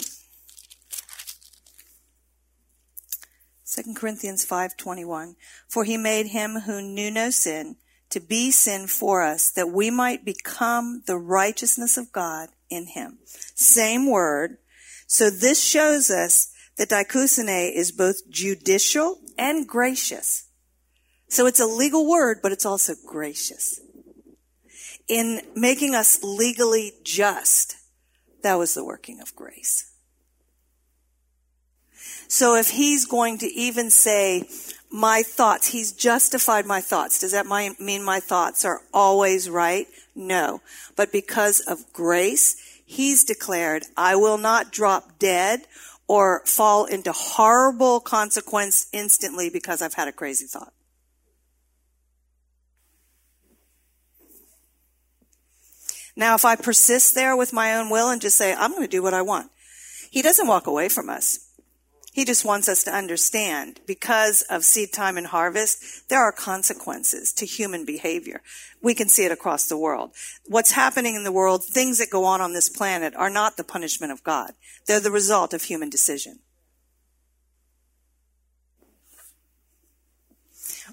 [3.73, 5.36] 2 Corinthians 5:21
[5.67, 7.77] For he made him who knew no sin
[8.12, 13.17] to be sin for us that we might become the righteousness of God in him.
[13.55, 14.57] Same word.
[15.07, 20.45] So this shows us that dikaiosune is both judicial and gracious.
[21.27, 23.79] So it's a legal word, but it's also gracious.
[25.07, 27.75] In making us legally just,
[28.43, 29.92] that was the working of grace.
[32.34, 34.46] So if he's going to even say,
[34.89, 37.19] my thoughts, he's justified my thoughts.
[37.19, 39.86] Does that mean my thoughts are always right?
[40.15, 40.60] No.
[40.96, 42.56] But because of grace,
[42.88, 45.67] he's declared, I will not drop dead
[46.08, 50.74] or fall into horrible consequence instantly because I've had a crazy thought.
[56.15, 58.88] Now, if I persist there with my own will and just say, I'm going to
[58.88, 59.52] do what I want,
[60.10, 61.52] he doesn't walk away from us.
[62.13, 67.34] He just wants us to understand because of seed time and harvest, there are consequences
[67.34, 68.43] to human behavior.
[68.84, 70.12] We can see it across the world.
[70.45, 73.63] What's happening in the world, things that go on on this planet are not the
[73.63, 74.52] punishment of God.
[74.86, 76.39] They're the result of human decision.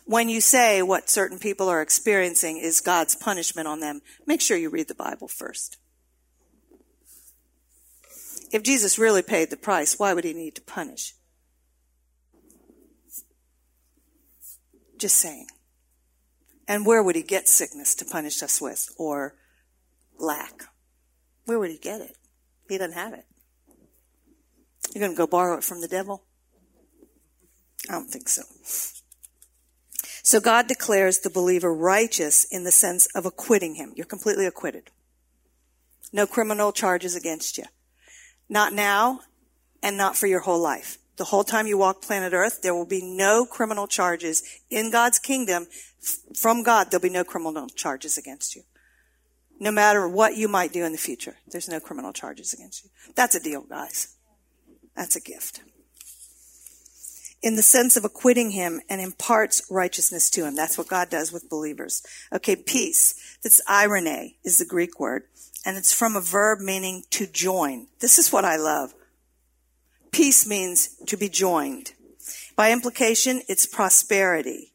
[0.06, 4.56] When you say what certain people are experiencing is God's punishment on them, make sure
[4.56, 5.76] you read the Bible first.
[8.50, 11.14] If Jesus really paid the price, why would he need to punish?
[14.98, 15.46] Just saying.
[16.66, 19.34] And where would he get sickness to punish us with or
[20.18, 20.64] lack?
[21.44, 22.16] Where would he get it?
[22.68, 23.24] He doesn't have it.
[24.94, 26.24] You're going to go borrow it from the devil?
[27.88, 28.42] I don't think so.
[30.22, 33.92] So God declares the believer righteous in the sense of acquitting him.
[33.96, 34.90] You're completely acquitted.
[36.12, 37.64] No criminal charges against you.
[38.50, 39.20] Not now
[39.80, 40.98] and not for your whole life.
[41.16, 45.20] The whole time you walk planet Earth, there will be no criminal charges in God's
[45.20, 45.68] kingdom.
[46.34, 48.62] From God, there'll be no criminal charges against you.
[49.60, 52.90] No matter what you might do in the future, there's no criminal charges against you.
[53.14, 54.16] That's a deal, guys.
[54.96, 55.60] That's a gift.
[57.42, 60.56] In the sense of acquitting him and imparts righteousness to him.
[60.56, 62.02] That's what God does with believers.
[62.32, 63.38] Okay, peace.
[63.42, 65.24] That's eirene is the Greek word
[65.64, 67.86] and it's from a verb meaning to join.
[68.00, 68.94] This is what I love.
[70.10, 71.92] Peace means to be joined.
[72.56, 74.72] By implication, it's prosperity.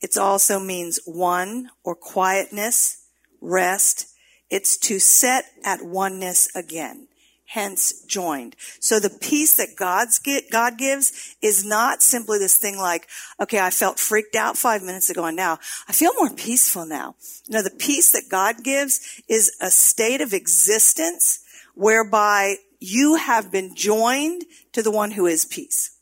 [0.00, 3.06] It also means one or quietness,
[3.40, 4.08] rest.
[4.50, 7.08] It's to set at oneness again
[7.46, 8.56] hence joined.
[8.80, 13.08] So the peace that God's get, God gives is not simply this thing like,
[13.40, 17.14] okay, I felt freaked out five minutes ago and now I feel more peaceful now.
[17.48, 21.40] No, the peace that God gives is a state of existence
[21.74, 25.92] whereby you have been joined to the one who is peace.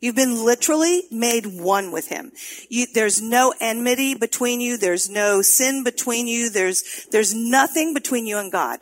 [0.00, 2.30] You've been literally made one with him.
[2.68, 4.76] You, there's no enmity between you.
[4.76, 6.50] There's no sin between you.
[6.50, 8.78] There's, there's nothing between you and God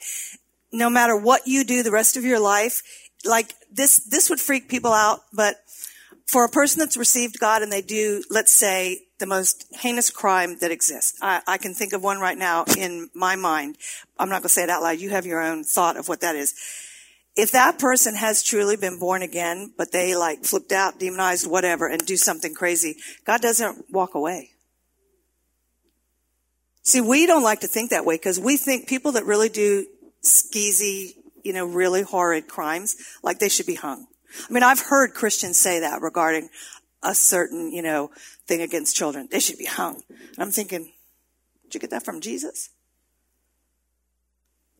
[0.76, 2.82] no matter what you do the rest of your life,
[3.24, 5.56] like this, this would freak people out, but
[6.26, 10.58] for a person that's received God and they do, let's say, the most heinous crime
[10.60, 11.18] that exists.
[11.22, 13.78] I, I can think of one right now in my mind.
[14.18, 14.98] I'm not going to say it out loud.
[14.98, 16.54] You have your own thought of what that is.
[17.36, 21.86] If that person has truly been born again, but they like flipped out, demonized, whatever,
[21.86, 24.50] and do something crazy, God doesn't walk away.
[26.82, 29.86] See, we don't like to think that way because we think people that really do
[30.26, 34.06] skeezy, you know, really horrid crimes, like they should be hung.
[34.48, 36.50] I mean, I've heard Christians say that regarding
[37.02, 38.10] a certain, you know,
[38.46, 39.28] thing against children.
[39.30, 40.02] They should be hung.
[40.08, 40.92] And I'm thinking,
[41.64, 42.70] did you get that from Jesus?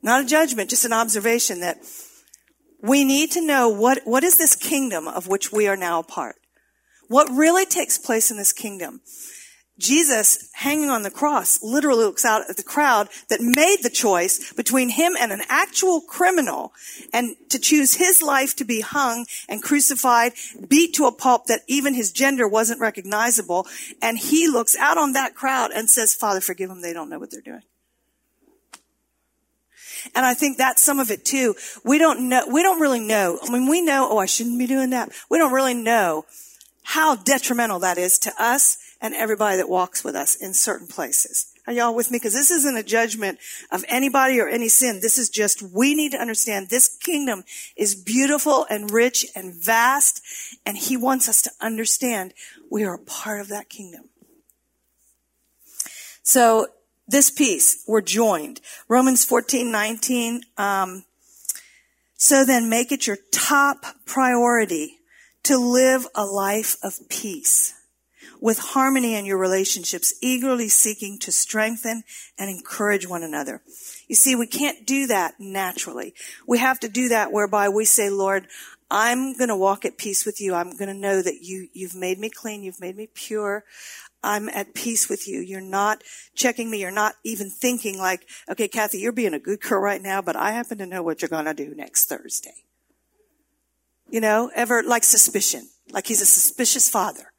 [0.03, 1.79] Not a judgment, just an observation that
[2.81, 6.05] we need to know what, what is this kingdom of which we are now a
[6.05, 6.37] part?
[7.09, 9.01] What really takes place in this kingdom?
[9.79, 14.53] Jesus hanging on the cross literally looks out at the crowd that made the choice
[14.55, 16.73] between him and an actual criminal
[17.13, 20.33] and to choose his life to be hung and crucified,
[20.67, 23.67] beat to a pulp that even his gender wasn't recognizable.
[24.01, 26.81] And he looks out on that crowd and says, Father, forgive them.
[26.81, 27.63] They don't know what they're doing.
[30.15, 31.55] And I think that's some of it too.
[31.85, 33.39] We don't know, we don't really know.
[33.43, 35.11] I mean, we know, oh, I shouldn't be doing that.
[35.29, 36.25] We don't really know
[36.83, 41.53] how detrimental that is to us and everybody that walks with us in certain places.
[41.67, 42.17] Are y'all with me?
[42.17, 43.39] Because this isn't a judgment
[43.73, 45.01] of anybody or any sin.
[45.03, 47.43] This is just, we need to understand this kingdom
[47.77, 50.23] is beautiful and rich and vast,
[50.65, 52.35] and he wants us to understand
[52.71, 54.05] we are a part of that kingdom.
[56.23, 56.69] So,
[57.09, 58.61] this peace, we're joined.
[58.89, 61.05] Romans 14, 19, um,
[62.17, 64.99] so then make it your top priority
[65.45, 67.76] to live a life of peace
[68.41, 72.03] with harmony in your relationships, eagerly seeking to strengthen
[72.39, 73.63] and encourage one another.
[74.09, 76.15] You see, we can't do that naturally.
[76.47, 78.47] We have to do that whereby we say, Lord,
[78.91, 80.55] I'm going to walk at peace with you.
[80.55, 82.63] I'm going to know that you, you've made me clean.
[82.63, 83.65] You've made me pure.
[84.23, 85.41] I'm at peace with you.
[85.41, 86.03] You're not
[86.35, 86.81] checking me.
[86.81, 90.37] You're not even thinking like, okay, Kathy, you're being a good girl right now, but
[90.37, 92.55] I happen to know what you're going to do next Thursday.
[94.09, 97.33] You know, ever like suspicion, like he's a suspicious father.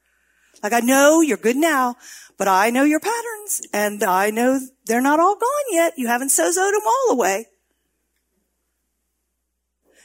[0.64, 1.96] Like I know you're good now,
[2.38, 5.94] but I know your patterns and I know they're not all gone yet.
[5.98, 7.48] You haven't sozoed them all away.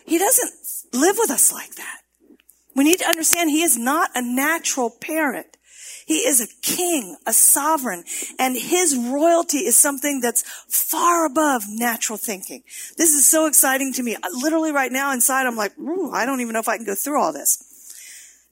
[0.05, 0.53] He doesn't
[0.93, 1.99] live with us like that.
[2.75, 5.47] We need to understand he is not a natural parent.
[6.07, 8.05] He is a king, a sovereign,
[8.39, 12.63] and his royalty is something that's far above natural thinking.
[12.97, 14.17] This is so exciting to me.
[14.33, 15.73] Literally right now inside, I'm like,
[16.13, 17.72] I don't even know if I can go through all this.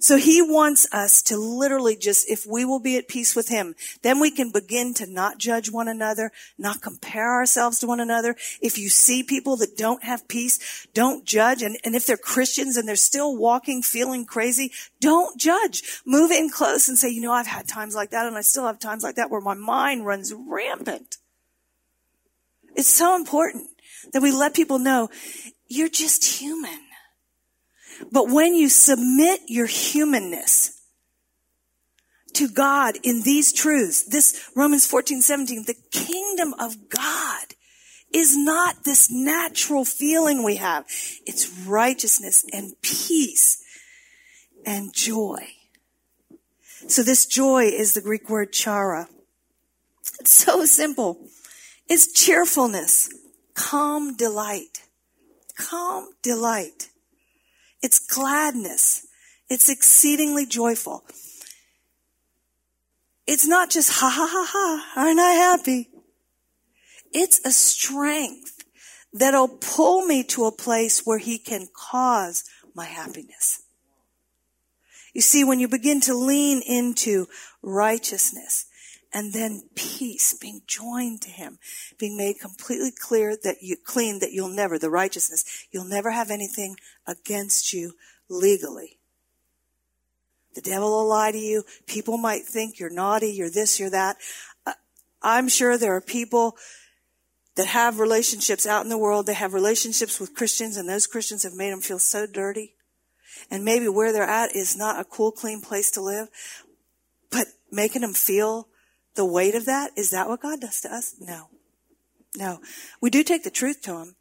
[0.01, 3.74] So he wants us to literally just, if we will be at peace with him,
[4.01, 8.34] then we can begin to not judge one another, not compare ourselves to one another.
[8.62, 11.62] If you see people that don't have peace, don't judge.
[11.62, 16.01] And, and if they're Christians and they're still walking, feeling crazy, don't judge.
[16.07, 18.66] Move in close and say, you know, I've had times like that and I still
[18.66, 21.18] have times like that where my mind runs rampant.
[22.74, 23.68] It's so important
[24.14, 25.11] that we let people know
[25.68, 26.89] you're just human.
[28.11, 30.80] But when you submit your humanness
[32.34, 37.55] to God in these truths, this Romans 14, 17, the kingdom of God
[38.12, 40.84] is not this natural feeling we have.
[41.26, 43.62] It's righteousness and peace
[44.66, 45.48] and joy.
[46.88, 49.09] So this joy is the Greek word chara.
[50.18, 51.18] It's so simple.
[51.88, 53.11] It's cheerfulness,
[53.55, 54.82] calm delight,
[55.57, 56.90] calm delight.
[57.83, 59.07] It's gladness.
[59.49, 61.05] It's exceedingly joyful.
[63.26, 65.89] It's not just ha ha ha ha, aren't I happy?
[67.12, 68.64] It's a strength
[69.12, 73.62] that'll pull me to a place where he can cause my happiness.
[75.12, 77.26] You see, when you begin to lean into
[77.62, 78.66] righteousness,
[79.12, 81.58] and then peace, being joined to him,
[81.98, 86.30] being made completely clear that you clean, that you'll never, the righteousness, you'll never have
[86.30, 87.94] anything against you
[88.28, 88.98] legally.
[90.54, 91.64] The devil will lie to you.
[91.86, 94.16] People might think you're naughty, you're this, you're that.
[94.66, 94.72] Uh,
[95.22, 96.56] I'm sure there are people
[97.56, 99.26] that have relationships out in the world.
[99.26, 102.74] They have relationships with Christians and those Christians have made them feel so dirty.
[103.50, 106.28] And maybe where they're at is not a cool, clean place to live,
[107.30, 108.68] but making them feel
[109.14, 111.16] the weight of that, is that what God does to us?
[111.20, 111.48] No.
[112.36, 112.61] No.
[113.00, 114.16] We do take the truth to Him.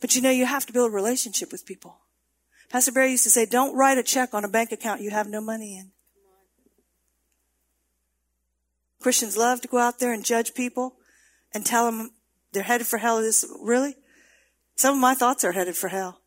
[0.00, 1.98] But you know, you have to build a relationship with people.
[2.68, 5.28] Pastor Barry used to say, don't write a check on a bank account you have
[5.28, 5.90] no money in.
[9.00, 10.94] Christians love to go out there and judge people
[11.52, 12.10] and tell them
[12.52, 13.20] they're headed for hell.
[13.20, 13.96] This, really?
[14.76, 16.20] Some of my thoughts are headed for hell.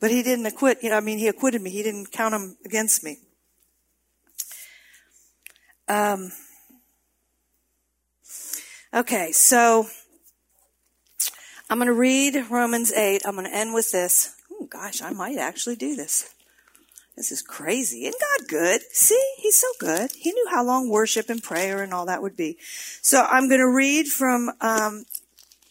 [0.00, 1.70] But he didn't acquit, you know, I mean, he acquitted me.
[1.70, 3.18] He didn't count them against me.
[5.88, 6.32] Um,
[8.92, 9.86] okay, so
[11.68, 13.22] I'm going to read Romans 8.
[13.24, 14.36] I'm going to end with this.
[14.52, 16.32] Oh, gosh, I might actually do this.
[17.16, 18.04] This is crazy.
[18.04, 18.82] Isn't God good?
[18.92, 20.10] See, He's so good.
[20.12, 22.58] He knew how long worship and prayer and all that would be.
[23.02, 25.04] So I'm going to read from um,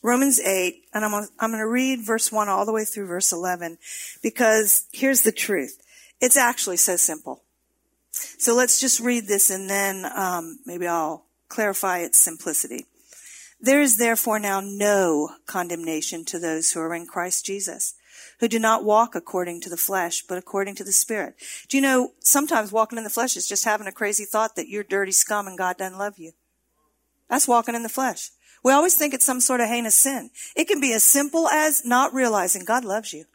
[0.02, 3.32] Romans 8, and I'm, I'm going to read verse 1 all the way through verse
[3.32, 3.78] 11,
[4.22, 5.82] because here's the truth.
[6.20, 7.44] It's actually so simple.
[8.12, 12.86] So let's just read this and then um, maybe I'll clarify its simplicity.
[13.60, 17.96] There is therefore now no condemnation to those who are in Christ Jesus,
[18.40, 21.36] who do not walk according to the flesh, but according to the Spirit.
[21.68, 24.68] Do you know, sometimes walking in the flesh is just having a crazy thought that
[24.68, 26.34] you're dirty scum and God doesn't love you.
[27.30, 28.30] That's walking in the flesh.
[28.64, 30.32] We always think it's some sort of heinous sin.
[30.56, 33.26] It can be as simple as not realizing God loves you.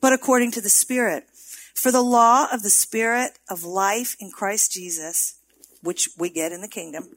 [0.00, 1.26] But according to the Spirit,
[1.74, 5.34] for the law of the Spirit of life in Christ Jesus,
[5.82, 7.16] which we get in the kingdom,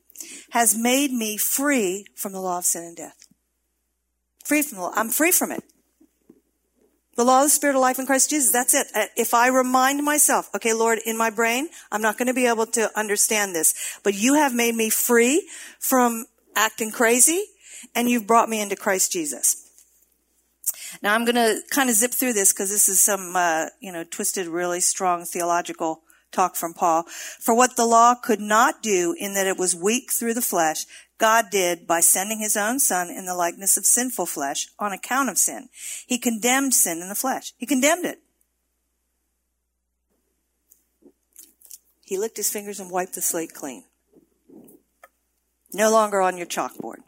[0.52, 3.28] has made me free from the law of sin and death.
[4.44, 4.94] Free from the law.
[4.96, 5.64] I'm free from it.
[7.16, 8.52] The law of the Spirit of life in Christ Jesus.
[8.52, 8.88] That's it.
[8.94, 12.46] Uh, if I remind myself, okay, Lord, in my brain, I'm not going to be
[12.46, 15.50] able to understand this, but you have made me free
[15.80, 17.46] from acting crazy
[17.96, 19.62] and you've brought me into Christ Jesus.
[21.02, 23.92] Now I'm going to kind of zip through this because this is some, uh, you
[23.92, 26.02] know, twisted, really strong theological
[26.36, 27.04] talk from Paul.
[27.40, 30.86] For what the law could not do in that it was weak through the flesh,
[31.18, 35.30] God did by sending his own son in the likeness of sinful flesh on account
[35.30, 35.70] of sin.
[36.06, 37.54] He condemned sin in the flesh.
[37.58, 38.20] He condemned it.
[42.04, 43.86] He licked his fingers and wiped the slate clean.
[45.74, 47.00] No longer on your chalkboard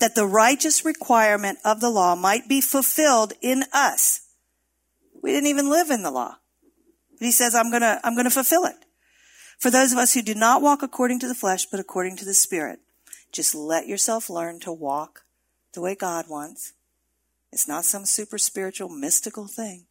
[0.00, 4.20] that the righteous requirement of the law might be fulfilled in us.
[5.22, 6.36] We didn't even live in the law.
[7.24, 8.76] He says, I'm gonna, I'm gonna fulfill it.
[9.58, 12.24] For those of us who do not walk according to the flesh, but according to
[12.24, 12.80] the Spirit,
[13.32, 15.22] just let yourself learn to walk
[15.72, 16.72] the way God wants.
[17.52, 19.86] It's not some super spiritual, mystical thing.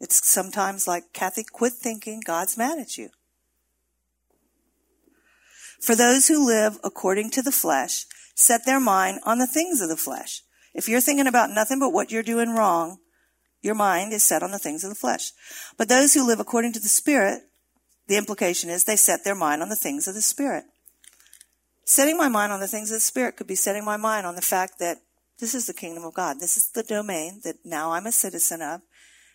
[0.00, 3.10] It's sometimes like, Kathy, quit thinking God's mad at you.
[5.80, 9.88] For those who live according to the flesh set their mind on the things of
[9.88, 10.42] the flesh.
[10.74, 12.98] If you're thinking about nothing but what you're doing wrong,
[13.64, 15.32] your mind is set on the things of the flesh.
[15.78, 17.44] But those who live according to the Spirit,
[18.06, 20.64] the implication is they set their mind on the things of the Spirit.
[21.86, 24.36] Setting my mind on the things of the Spirit could be setting my mind on
[24.36, 24.98] the fact that
[25.40, 26.40] this is the kingdom of God.
[26.40, 28.82] This is the domain that now I'm a citizen of,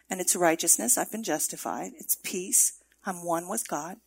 [0.10, 0.98] and it's righteousness.
[0.98, 1.94] I've been justified.
[1.98, 2.80] It's peace.
[3.06, 3.98] I'm one with God.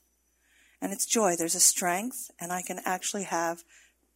[0.81, 1.35] And it's joy.
[1.37, 3.65] There's a strength, and I can actually have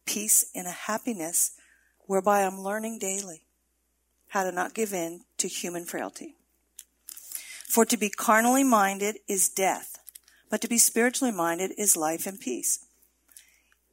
[0.05, 1.51] peace and a happiness
[2.05, 3.46] whereby I'm learning daily
[4.37, 6.35] how to not give in to human frailty.
[7.67, 9.97] For to be carnally minded is death,
[10.51, 12.85] but to be spiritually minded is life and peace.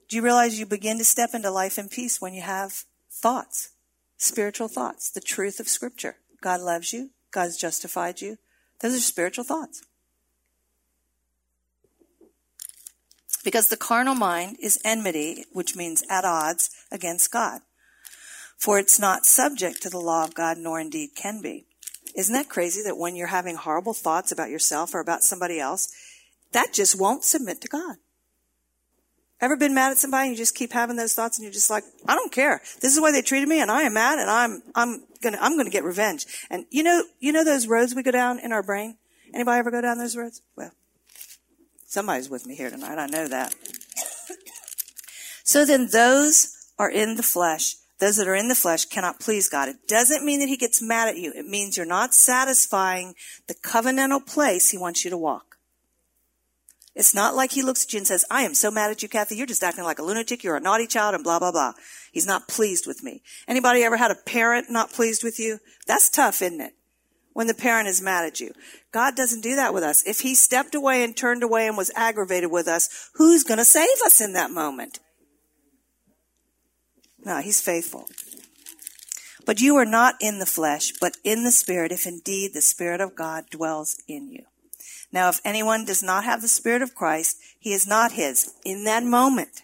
[0.06, 3.70] Do you realize you begin to step into life and peace when you have thoughts,
[4.18, 6.16] spiritual thoughts, the truth of Scripture?
[6.42, 7.08] God loves you.
[7.30, 8.36] God's justified you.
[8.82, 9.82] Those are spiritual thoughts.
[13.42, 17.62] Because the carnal mind is enmity, which means at odds against God.
[18.56, 21.66] For it's not subject to the law of God, nor indeed can be.
[22.16, 25.92] Isn't that crazy that when you're having horrible thoughts about yourself or about somebody else,
[26.52, 27.96] that just won't submit to God?
[29.40, 31.68] Ever been mad at somebody and you just keep having those thoughts and you're just
[31.68, 32.62] like, I don't care.
[32.80, 35.38] This is the way they treated me and I am mad and I'm, I'm gonna,
[35.40, 36.24] I'm gonna get revenge.
[36.50, 38.96] And you know, you know those roads we go down in our brain?
[39.34, 40.40] Anybody ever go down those roads?
[40.56, 40.70] Well,
[41.94, 42.98] Somebody's with me here tonight.
[42.98, 43.54] I know that.
[45.44, 47.76] so then those are in the flesh.
[48.04, 49.70] Those that are in the flesh cannot please God.
[49.70, 51.32] It doesn't mean that he gets mad at you.
[51.34, 53.14] It means you're not satisfying
[53.46, 55.56] the covenantal place he wants you to walk.
[56.94, 59.08] It's not like he looks at you and says, I am so mad at you,
[59.08, 59.36] Kathy.
[59.36, 60.44] You're just acting like a lunatic.
[60.44, 61.72] You're a naughty child and blah, blah, blah.
[62.12, 63.22] He's not pleased with me.
[63.48, 65.60] Anybody ever had a parent not pleased with you?
[65.86, 66.74] That's tough, isn't it?
[67.32, 68.52] when the parent is mad at you.
[68.92, 70.06] God doesn't do that with us.
[70.06, 73.64] If he stepped away and turned away and was aggravated with us, who's going to
[73.64, 75.00] save us in that moment?
[77.24, 78.06] No, he's faithful.
[79.46, 83.00] But you are not in the flesh, but in the Spirit, if indeed the Spirit
[83.00, 84.44] of God dwells in you.
[85.12, 88.84] Now, if anyone does not have the Spirit of Christ, he is not his in
[88.84, 89.62] that moment.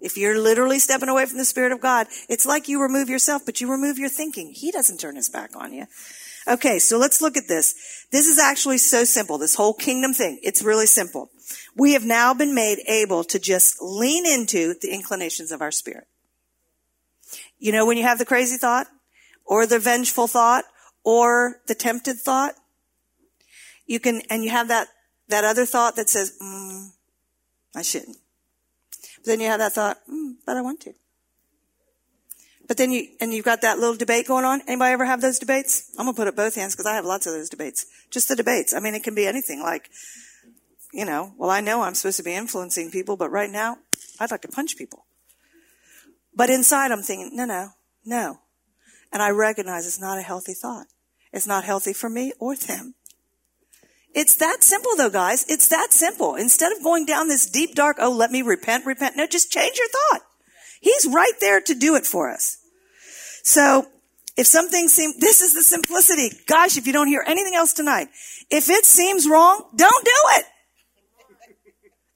[0.00, 3.42] If you're literally stepping away from the Spirit of God, it's like you remove yourself,
[3.46, 4.50] but you remove your thinking.
[4.52, 5.86] He doesn't turn his back on you.
[6.46, 8.06] Okay, so let's look at this.
[8.12, 10.40] This is actually so simple, this whole kingdom thing.
[10.42, 11.30] It's really simple.
[11.74, 16.06] We have now been made able to just lean into the inclinations of our spirit.
[17.64, 18.86] You know, when you have the crazy thought,
[19.46, 20.64] or the vengeful thought,
[21.02, 22.54] or the tempted thought,
[23.86, 24.88] you can, and you have that
[25.28, 26.92] That other thought that says, mm,
[27.72, 28.18] I shouldn't.
[29.16, 30.92] But then you have that thought, mm, but I want to.
[32.68, 34.60] But then you, and you've got that little debate going on.
[34.68, 35.88] Anybody ever have those debates?
[35.98, 37.86] I'm gonna put up both hands because I have lots of those debates.
[38.10, 38.74] Just the debates.
[38.74, 39.88] I mean, it can be anything like,
[40.92, 43.78] you know, well, I know I'm supposed to be influencing people, but right now,
[44.20, 45.06] I'd like to punch people.
[46.36, 47.70] But inside I'm thinking, no, no,
[48.04, 48.38] no.
[49.12, 50.86] And I recognize it's not a healthy thought.
[51.32, 52.94] It's not healthy for me or them.
[54.14, 55.44] It's that simple though, guys.
[55.48, 56.36] It's that simple.
[56.36, 59.16] Instead of going down this deep dark, oh, let me repent, repent.
[59.16, 60.22] No, just change your thought.
[60.80, 62.58] He's right there to do it for us.
[63.42, 63.86] So
[64.36, 66.30] if something seems, this is the simplicity.
[66.46, 68.08] Gosh, if you don't hear anything else tonight,
[68.50, 70.44] if it seems wrong, don't do it.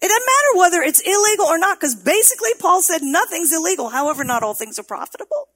[0.00, 3.88] It doesn't matter whether it's illegal or not, because basically Paul said nothing's illegal.
[3.88, 5.48] However, not all things are profitable.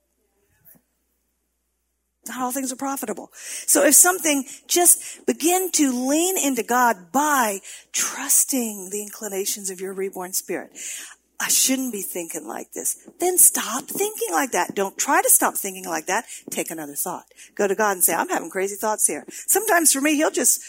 [2.26, 3.30] Not all things are profitable.
[3.34, 7.60] So if something, just begin to lean into God by
[7.92, 10.70] trusting the inclinations of your reborn spirit.
[11.40, 13.08] I shouldn't be thinking like this.
[13.18, 14.76] Then stop thinking like that.
[14.76, 16.24] Don't try to stop thinking like that.
[16.50, 17.24] Take another thought.
[17.56, 19.24] Go to God and say, I'm having crazy thoughts here.
[19.28, 20.62] Sometimes for me, he'll just,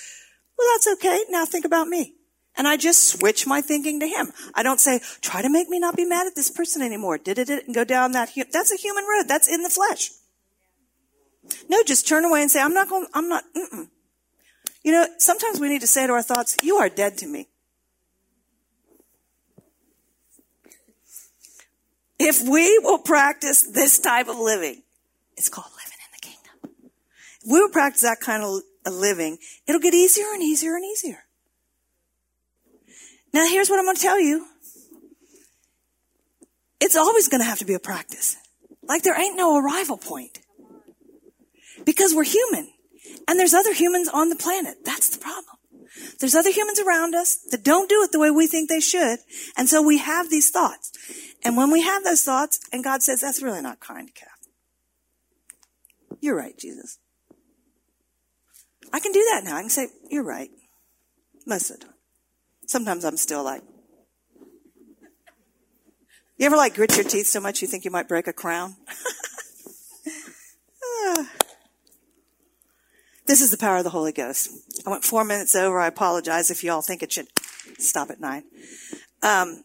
[0.58, 1.20] well, that's okay.
[1.30, 2.16] Now think about me.
[2.56, 4.32] And I just switch my thinking to him.
[4.54, 7.18] I don't say, try to make me not be mad at this person anymore.
[7.18, 9.28] Did it and go down that, that's a human road.
[9.28, 10.12] That's in the flesh.
[11.68, 13.90] No, just turn away and say, I'm not going, I'm not, mm-mm.
[14.84, 17.48] You know, sometimes we need to say to our thoughts, you are dead to me.
[22.20, 24.84] If we will practice this type of living,
[25.36, 26.92] it's called living in the kingdom.
[27.42, 28.62] If we will practice that kind of
[28.94, 31.24] living, it'll get easier and easier and easier.
[33.34, 34.48] Now here's what I'm going to tell you.
[36.80, 38.36] It's always going to have to be a practice.
[38.84, 40.40] Like there ain't no arrival point.
[41.86, 42.70] Because we're human.
[43.28, 44.78] And there's other humans on the planet.
[44.86, 45.58] That's the problem.
[46.20, 49.20] There's other humans around us that don't do it the way we think they should.
[49.56, 50.92] And so we have these thoughts.
[51.44, 54.30] And when we have those thoughts, and God says, that's really not kind, Kath.
[56.20, 57.00] You're right, Jesus.
[58.92, 59.58] I can do that now.
[59.58, 60.50] I can say, you're right.
[61.46, 61.93] Most of the time.
[62.74, 63.62] Sometimes I'm still like,
[66.38, 68.76] you ever like grit your teeth so much you think you might break a crown?
[73.26, 74.50] This is the power of the Holy Ghost.
[74.86, 75.80] I went four minutes over.
[75.80, 77.28] I apologize if you all think it should
[77.78, 78.44] stop at nine.
[79.22, 79.64] Um,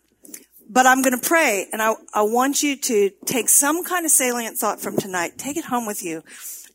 [0.68, 4.12] but I'm going to pray and I, I want you to take some kind of
[4.12, 6.22] salient thought from tonight, take it home with you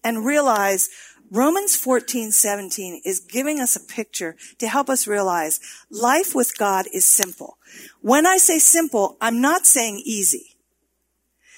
[0.03, 0.89] and realize
[1.31, 5.59] Romans 14, 17 is giving us a picture to help us realize
[5.89, 7.57] life with God is simple.
[8.01, 10.55] When I say simple, I'm not saying easy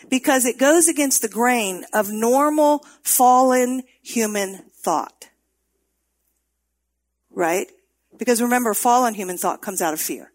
[0.09, 5.30] because it goes against the grain of normal fallen human thought.
[7.32, 7.68] Right?
[8.18, 10.32] Because remember, fallen human thought comes out of fear.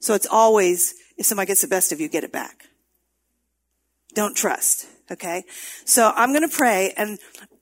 [0.00, 2.68] So it's always, if somebody gets the best of you, get it back.
[4.14, 4.86] Don't trust.
[5.10, 5.44] Okay?
[5.84, 7.18] So I'm gonna pray, and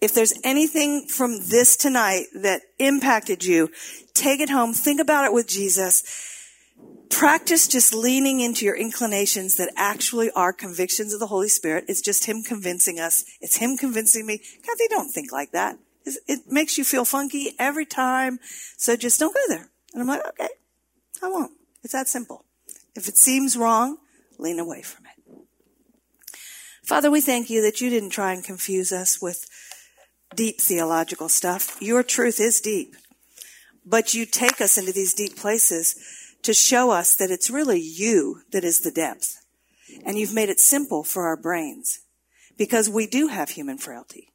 [0.07, 3.73] if there's anything from this tonight that impacted you,
[4.15, 6.05] take it home, think about it with Jesus.
[7.11, 11.87] Practice just leaning into your inclinations that actually are convictions of the Holy Spirit.
[11.89, 13.25] It's just Him convincing us.
[13.41, 14.39] It's Him convincing me.
[14.39, 15.77] Kathy, don't think like that.
[16.05, 18.39] It makes you feel funky every time.
[18.77, 19.71] So just don't go there.
[19.93, 20.51] And I'm like, okay,
[21.21, 21.51] I won't.
[21.83, 22.45] It's that simple.
[22.95, 23.99] If it seems wrong,
[24.39, 25.17] lean away from it.
[26.85, 29.49] Father, we thank you that you didn't try and confuse us with
[30.37, 31.77] deep theological stuff.
[31.81, 32.95] Your truth is deep.
[33.85, 35.97] But you take us into these deep places
[36.43, 39.45] to show us that it's really you that is the depth.
[40.05, 42.01] And you've made it simple for our brains
[42.57, 44.33] because we do have human frailty.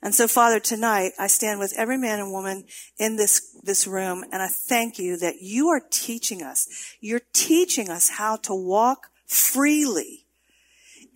[0.00, 2.64] And so, Father, tonight I stand with every man and woman
[2.98, 6.94] in this, this room and I thank you that you are teaching us.
[7.00, 10.26] You're teaching us how to walk freely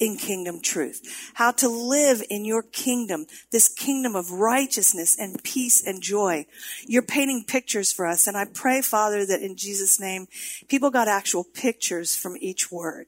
[0.03, 5.87] in kingdom truth, how to live in your kingdom, this kingdom of righteousness and peace
[5.87, 6.45] and joy.
[6.89, 8.27] You're painting pictures for us.
[8.27, 10.27] And I pray, Father, that in Jesus' name,
[10.67, 13.07] people got actual pictures from each word.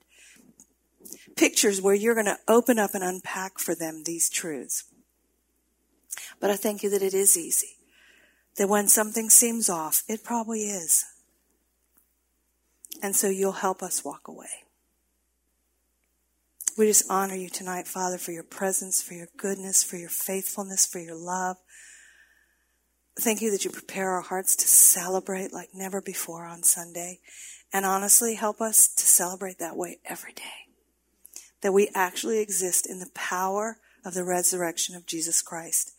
[1.34, 4.84] Pictures where you're going to open up and unpack for them these truths.
[6.38, 7.74] But I thank you that it is easy.
[8.56, 11.04] That when something seems off, it probably is.
[13.02, 14.63] And so you'll help us walk away.
[16.76, 20.84] We just honor you tonight, Father, for your presence, for your goodness, for your faithfulness,
[20.84, 21.56] for your love.
[23.16, 27.20] Thank you that you prepare our hearts to celebrate like never before on Sunday.
[27.72, 30.66] And honestly, help us to celebrate that way every day.
[31.60, 35.92] That we actually exist in the power of the resurrection of Jesus Christ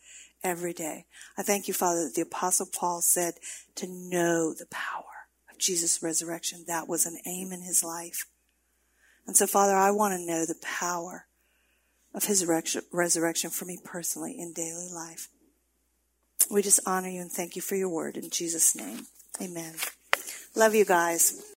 [0.44, 1.06] every day.
[1.38, 3.34] I thank you, Father, that the Apostle Paul said
[3.76, 5.04] to know the power
[5.50, 6.64] of Jesus' resurrection.
[6.66, 8.26] That was an aim in his life.
[9.26, 11.26] And so, Father, I want to know the power
[12.14, 12.46] of his
[12.92, 15.28] resurrection for me personally in daily life.
[16.50, 19.06] We just honor you and thank you for your word in Jesus' name.
[19.42, 19.74] Amen.
[20.54, 21.55] Love you guys.